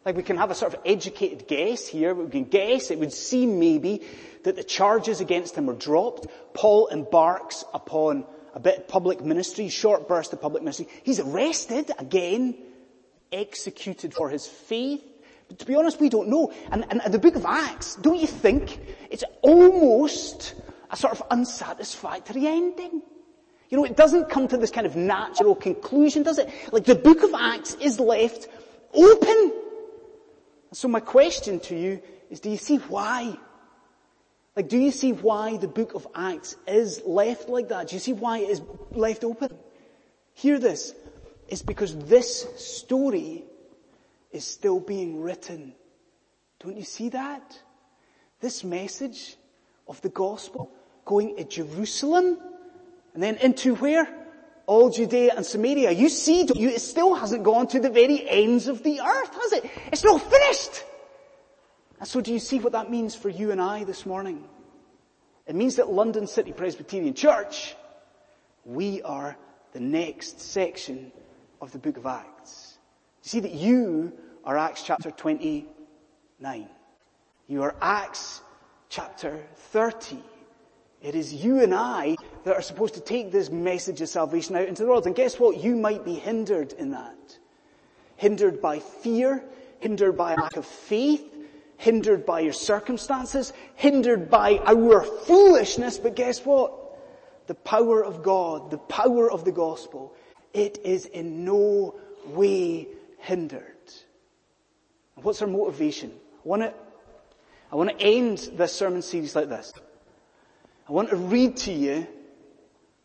Like 0.05 0.17
we 0.17 0.23
can 0.23 0.37
have 0.37 0.53
a 0.53 0.55
sort 0.55 0.75
of 0.75 0.81
educated 0.87 1.49
guess 1.49 1.89
here. 1.89 2.15
We 2.15 2.31
can 2.31 2.45
guess, 2.45 2.93
it 2.93 3.01
would 3.01 3.13
seem 3.13 3.59
maybe 3.59 4.03
that 4.45 4.55
the 4.55 4.63
charges 4.63 5.21
against 5.21 5.57
him 5.57 5.67
were 5.67 5.75
dropped. 5.75 6.29
Paul 6.55 6.87
embarks 6.87 7.65
upon 7.75 8.25
a 8.55 8.61
bit 8.61 8.79
of 8.79 8.89
public 8.89 9.21
ministry, 9.21 9.69
short 9.69 10.07
burst 10.07 10.33
of 10.33 10.41
public 10.41 10.63
ministry. 10.63 10.87
He's 11.03 11.19
arrested 11.19 11.91
again, 11.99 12.57
executed 13.33 14.15
for 14.15 14.31
his 14.31 14.47
faith. 14.47 15.03
But 15.49 15.59
to 15.59 15.67
be 15.67 15.75
honest, 15.75 16.01
we 16.01 16.09
don't 16.09 16.29
know. 16.29 16.53
And, 16.71 16.87
and 16.89 17.13
the 17.13 17.19
book 17.19 17.35
of 17.35 17.45
Acts, 17.45 17.97
don't 17.97 18.21
you 18.21 18.29
think 18.29 18.79
it's 19.11 19.25
almost 19.43 20.55
a 20.91 20.97
sort 20.97 21.13
of 21.13 21.23
unsatisfactory 21.31 22.47
ending? 22.47 23.03
You 23.71 23.77
know, 23.77 23.85
it 23.85 23.97
doesn't 23.97 24.29
come 24.29 24.49
to 24.49 24.57
this 24.57 24.71
kind 24.71 24.87
of 24.87 24.97
natural 24.97 25.55
conclusion, 25.55 26.25
does 26.25 26.39
it? 26.39 26.51
Like 26.73 26.85
the 26.85 26.97
book 26.97 27.23
of 27.23 27.33
Acts 27.35 27.75
is 27.75 28.01
left 28.01 28.49
open. 28.93 29.53
So 30.73 30.89
my 30.89 31.01
question 31.01 31.61
to 31.61 31.77
you 31.77 32.03
is, 32.31 32.41
do 32.41 32.51
you 32.51 32.57
see 32.57 32.77
why? 32.77 33.37
Like, 34.57 34.69
do 34.69 34.77
you 34.77 34.91
see 34.91 35.13
why 35.13 35.57
the 35.57 35.69
book 35.69 35.95
of 35.95 36.07
Acts 36.15 36.57
is 36.67 37.01
left 37.07 37.49
like 37.49 37.69
that? 37.69 37.89
Do 37.89 37.97
you 37.97 38.01
see 38.01 38.13
why 38.13 38.39
it 38.39 38.51
is 38.51 38.61
left 38.91 39.23
open? 39.23 39.57
Hear 40.35 40.59
this. 40.59 40.95
It's 41.49 41.63
because 41.63 41.97
this 41.97 42.47
story 42.57 43.45
is 44.33 44.45
still 44.45 44.81
being 44.81 45.21
written. 45.21 45.75
Don't 46.59 46.77
you 46.77 46.85
see 46.85 47.09
that? 47.11 47.59
This 48.41 48.65
message 48.65 49.37
of 49.87 50.01
the 50.03 50.09
gospel 50.09 50.73
going 51.11 51.37
to 51.37 51.45
Jerusalem 51.45 52.39
and 53.15 53.23
then 53.23 53.37
into 53.39 53.75
where? 53.75 54.09
All 54.67 54.91
Judea 54.91 55.35
and 55.37 55.45
Samaria. 55.45 55.91
You 55.91 56.09
see, 56.09 56.43
it 56.43 56.81
still 56.81 57.15
hasn't 57.15 57.43
gone 57.43 57.67
to 57.69 57.81
the 57.81 57.91
very 57.91 58.31
ends 58.31 58.69
of 58.69 58.85
the 58.85 59.01
earth, 59.01 59.35
has 59.35 59.53
it? 59.55 59.71
It's 59.91 60.05
not 60.05 60.23
finished. 60.23 60.85
And 61.99 62.07
so 62.07 62.21
do 62.21 62.33
you 62.33 62.39
see 62.39 62.61
what 62.61 62.73
that 62.73 62.89
means 62.89 63.17
for 63.17 63.29
you 63.29 63.51
and 63.51 63.61
I 63.61 63.83
this 63.83 64.07
morning? 64.07 64.45
It 65.47 65.57
means 65.57 65.77
that 65.77 65.91
London 65.91 66.29
City 66.29 66.53
Presbyterian 66.53 67.15
Church, 67.15 67.75
we 68.65 69.03
are 69.03 69.37
the 69.73 69.81
next 69.81 70.41
section 70.41 71.11
of 71.61 71.73
the 71.73 71.79
book 71.79 71.97
of 71.97 72.07
Acts. 72.07 72.79
You 73.25 73.29
see 73.29 73.41
that 73.41 73.53
you 73.53 74.13
are 74.45 74.57
Acts 74.57 74.85
chapter 74.85 75.11
29. 75.11 76.69
You 77.49 77.63
are 77.65 77.75
Acts 77.81 78.41
chapter 78.89 79.43
30. 79.73 80.23
It 81.03 81.15
is 81.15 81.33
you 81.33 81.63
and 81.63 81.75
I 81.75 82.17
that 82.45 82.55
are 82.55 82.63
supposed 82.63 82.95
to 82.95 83.01
take 83.01 83.33
this 83.33 83.51
message 83.51 84.01
of 84.01 84.09
salvation 84.09 84.57
out 84.57 84.69
into 84.69 84.83
the 84.83 84.89
world. 84.89 85.07
And 85.07 85.15
guess 85.17 85.39
what? 85.39 85.63
You 85.63 85.77
might 85.77 86.05
be 86.05 86.15
hindered 86.15 86.73
in 86.75 86.91
that. 86.91 87.39
Hindered 88.17 88.61
by 88.61 88.81
fear, 88.81 89.43
hindered 89.79 90.17
by 90.17 90.35
lack 90.35 90.57
of 90.57 90.67
faith, 90.67 91.25
hindered 91.79 92.27
by 92.27 92.41
your 92.41 92.53
circumstances, 92.53 93.55
hindered 93.77 94.31
by 94.31 94.59
our 94.67 95.03
foolishness, 95.03 95.97
but 95.99 96.15
guess 96.15 96.45
what? 96.45 96.75
The 97.47 97.55
power 97.55 98.05
of 98.05 98.23
God, 98.23 98.71
the 98.71 98.79
power 98.79 99.33
of 99.33 99.47
the 99.47 99.53
gospel, 99.53 100.15
it 100.53 100.79
is 100.85 101.07
in 101.07 101.47
no 101.47 101.95
way 102.27 102.89
hindered. 103.19 103.65
What's 105.15 105.41
our 105.41 105.49
motivation? 105.49 106.13
I 106.45 106.49
want 106.49 106.63
to, 106.63 106.75
I 107.73 107.77
want 107.77 107.99
to 107.99 108.05
end 108.05 108.51
this 108.53 108.75
sermon 108.75 109.01
series 109.01 109.35
like 109.35 109.49
this. 109.49 109.73
I 110.91 110.93
want 110.93 111.11
to 111.11 111.17
read 111.17 111.57
to 111.59 111.73
you 111.73 112.05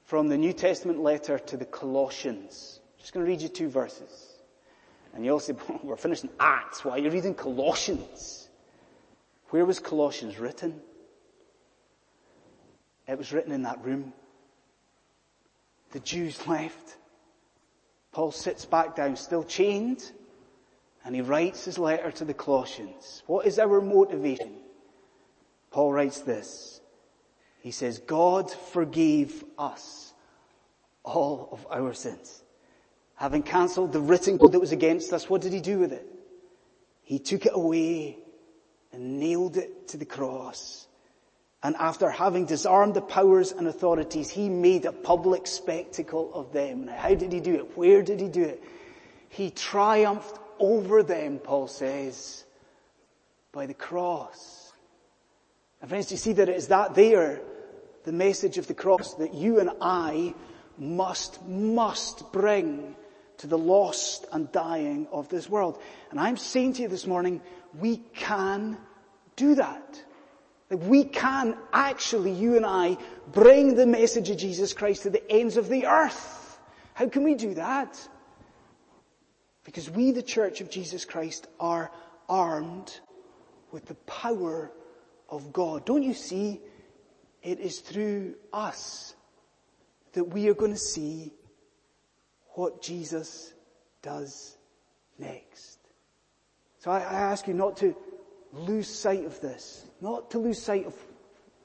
from 0.05 0.27
the 0.27 0.39
New 0.39 0.53
Testament 0.53 0.99
letter 1.01 1.37
to 1.37 1.55
the 1.55 1.65
Colossians. 1.65 2.79
I'm 2.81 2.99
just 2.99 3.13
going 3.13 3.23
to 3.23 3.31
read 3.31 3.41
you 3.43 3.47
two 3.47 3.69
verses. 3.69 4.39
And 5.13 5.23
you'll 5.23 5.39
say, 5.39 5.53
we're 5.83 5.95
finishing 5.95 6.31
Acts. 6.39 6.83
Why 6.83 6.93
are 6.93 6.97
you 6.97 7.11
reading 7.11 7.35
Colossians? 7.35 8.49
Where 9.51 9.65
was 9.65 9.77
Colossians 9.77 10.39
written? 10.39 10.81
It 13.07 13.19
was 13.19 13.31
written 13.31 13.51
in 13.51 13.61
that 13.61 13.85
room. 13.85 14.13
The 15.91 15.99
Jews 15.99 16.47
left. 16.47 16.97
Paul 18.11 18.31
sits 18.31 18.65
back 18.65 18.95
down, 18.95 19.15
still 19.15 19.43
chained, 19.43 20.11
and 21.03 21.13
he 21.13 21.21
writes 21.21 21.65
his 21.65 21.77
letter 21.77 22.09
to 22.13 22.25
the 22.25 22.33
Colossians. 22.33 23.21
What 23.27 23.45
is 23.45 23.59
our 23.59 23.79
motivation? 23.79 24.55
Paul 25.69 25.93
writes 25.93 26.21
this. 26.21 26.81
He 27.65 27.71
says, 27.71 27.97
God 27.97 28.51
forgave 28.51 29.43
us 29.57 30.13
all 31.03 31.49
of 31.51 31.65
our 31.71 31.95
sins. 31.95 32.43
Having 33.15 33.41
cancelled 33.41 33.91
the 33.91 33.99
written 33.99 34.37
code 34.37 34.51
that 34.51 34.59
was 34.59 34.71
against 34.71 35.11
us, 35.11 35.27
what 35.27 35.41
did 35.41 35.51
he 35.51 35.61
do 35.61 35.79
with 35.79 35.91
it? 35.91 36.07
He 37.01 37.17
took 37.17 37.47
it 37.47 37.53
away 37.55 38.19
and 38.93 39.19
nailed 39.19 39.57
it 39.57 39.87
to 39.87 39.97
the 39.97 40.05
cross. 40.05 40.85
And 41.63 41.75
after 41.77 42.07
having 42.07 42.45
disarmed 42.45 42.93
the 42.93 43.01
powers 43.01 43.51
and 43.51 43.67
authorities, 43.67 44.29
he 44.29 44.47
made 44.47 44.85
a 44.85 44.91
public 44.91 45.47
spectacle 45.47 46.31
of 46.35 46.53
them. 46.53 46.85
Now, 46.85 46.95
how 46.95 47.15
did 47.15 47.33
he 47.33 47.39
do 47.39 47.55
it? 47.55 47.75
Where 47.75 48.03
did 48.03 48.19
he 48.19 48.27
do 48.27 48.43
it? 48.43 48.63
He 49.29 49.49
triumphed 49.49 50.37
over 50.59 51.01
them, 51.01 51.39
Paul 51.39 51.67
says, 51.67 52.45
by 53.51 53.65
the 53.65 53.73
cross. 53.73 54.71
And 55.81 55.89
friends, 55.89 56.05
do 56.05 56.13
you 56.13 56.19
see 56.19 56.33
that 56.33 56.47
it 56.47 56.57
is 56.57 56.67
that 56.67 56.93
there, 56.93 57.41
the 58.05 58.11
message 58.11 58.57
of 58.57 58.67
the 58.67 58.73
cross, 58.73 59.15
that 59.15 59.33
you 59.33 59.59
and 59.59 59.71
I 59.81 60.33
must, 60.77 61.45
must 61.47 62.31
bring 62.31 62.95
to 63.37 63.47
the 63.47 63.57
lost 63.57 64.25
and 64.31 64.51
dying 64.51 65.07
of 65.11 65.27
this 65.29 65.49
world. 65.49 65.81
And 66.11 66.19
I'm 66.19 66.37
saying 66.37 66.73
to 66.73 66.83
you 66.83 66.87
this 66.87 67.05
morning, 67.05 67.41
we 67.79 67.97
can 68.13 68.77
do 69.35 69.55
that. 69.55 70.03
Like 70.69 70.81
we 70.83 71.03
can 71.03 71.57
actually, 71.73 72.31
you 72.31 72.55
and 72.55 72.65
I, 72.65 72.97
bring 73.31 73.75
the 73.75 73.85
message 73.85 74.29
of 74.29 74.37
Jesus 74.37 74.73
Christ 74.73 75.03
to 75.03 75.09
the 75.09 75.31
ends 75.31 75.57
of 75.57 75.69
the 75.69 75.85
earth. 75.85 76.59
How 76.93 77.09
can 77.09 77.23
we 77.23 77.35
do 77.35 77.53
that? 77.55 78.07
Because 79.63 79.89
we, 79.89 80.11
the 80.11 80.23
church 80.23 80.61
of 80.61 80.69
Jesus 80.69 81.05
Christ, 81.05 81.47
are 81.59 81.91
armed 82.29 82.99
with 83.71 83.85
the 83.85 83.95
power 83.95 84.71
of 85.29 85.51
God. 85.51 85.85
Don't 85.85 86.03
you 86.03 86.13
see? 86.13 86.61
It 87.45 87.59
is 87.59 87.79
through 87.79 88.33
us 88.51 89.13
that 90.13 90.23
we 90.23 90.49
are 90.49 90.55
going 90.55 90.73
to 90.73 90.79
see 90.79 91.31
what 92.55 92.81
Jesus 92.81 93.53
does 94.01 94.57
next. 95.19 95.77
So 96.79 96.89
I, 96.89 97.01
I 97.01 97.13
ask 97.13 97.47
you 97.47 97.53
not 97.53 97.77
to 97.77 97.95
lose 98.51 98.89
sight 98.89 99.25
of 99.25 99.39
this, 99.41 99.85
not 100.01 100.31
to 100.31 100.39
lose 100.39 100.59
sight 100.59 100.87
of 100.87 100.95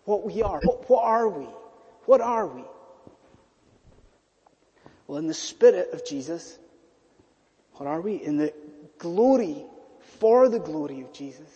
what 0.04 0.22
we 0.22 0.42
are. 0.42 0.60
What, 0.62 0.90
what 0.90 1.02
are 1.02 1.28
we? 1.30 1.46
What 2.04 2.20
are 2.20 2.46
we? 2.46 2.64
Well, 5.06 5.16
in 5.16 5.28
the 5.28 5.34
spirit 5.34 5.94
of 5.94 6.04
Jesus, 6.04 6.58
what 7.74 7.86
are 7.86 8.02
we? 8.02 8.16
In 8.16 8.36
the 8.36 8.52
glory, 8.98 9.64
for 10.18 10.50
the 10.50 10.60
glory 10.60 11.00
of 11.00 11.12
Jesus, 11.14 11.48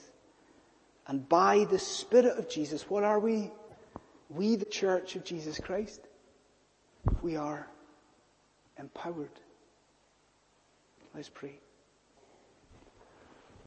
and 1.06 1.28
by 1.28 1.66
the 1.70 1.78
spirit 1.78 2.38
of 2.38 2.48
Jesus, 2.48 2.88
what 2.88 3.04
are 3.04 3.20
we? 3.20 3.50
We, 4.34 4.56
the 4.56 4.64
church 4.64 5.14
of 5.16 5.24
Jesus 5.24 5.60
Christ, 5.60 6.00
we 7.22 7.36
are 7.36 7.66
empowered. 8.78 9.30
Let's 11.14 11.28
pray. 11.28 11.60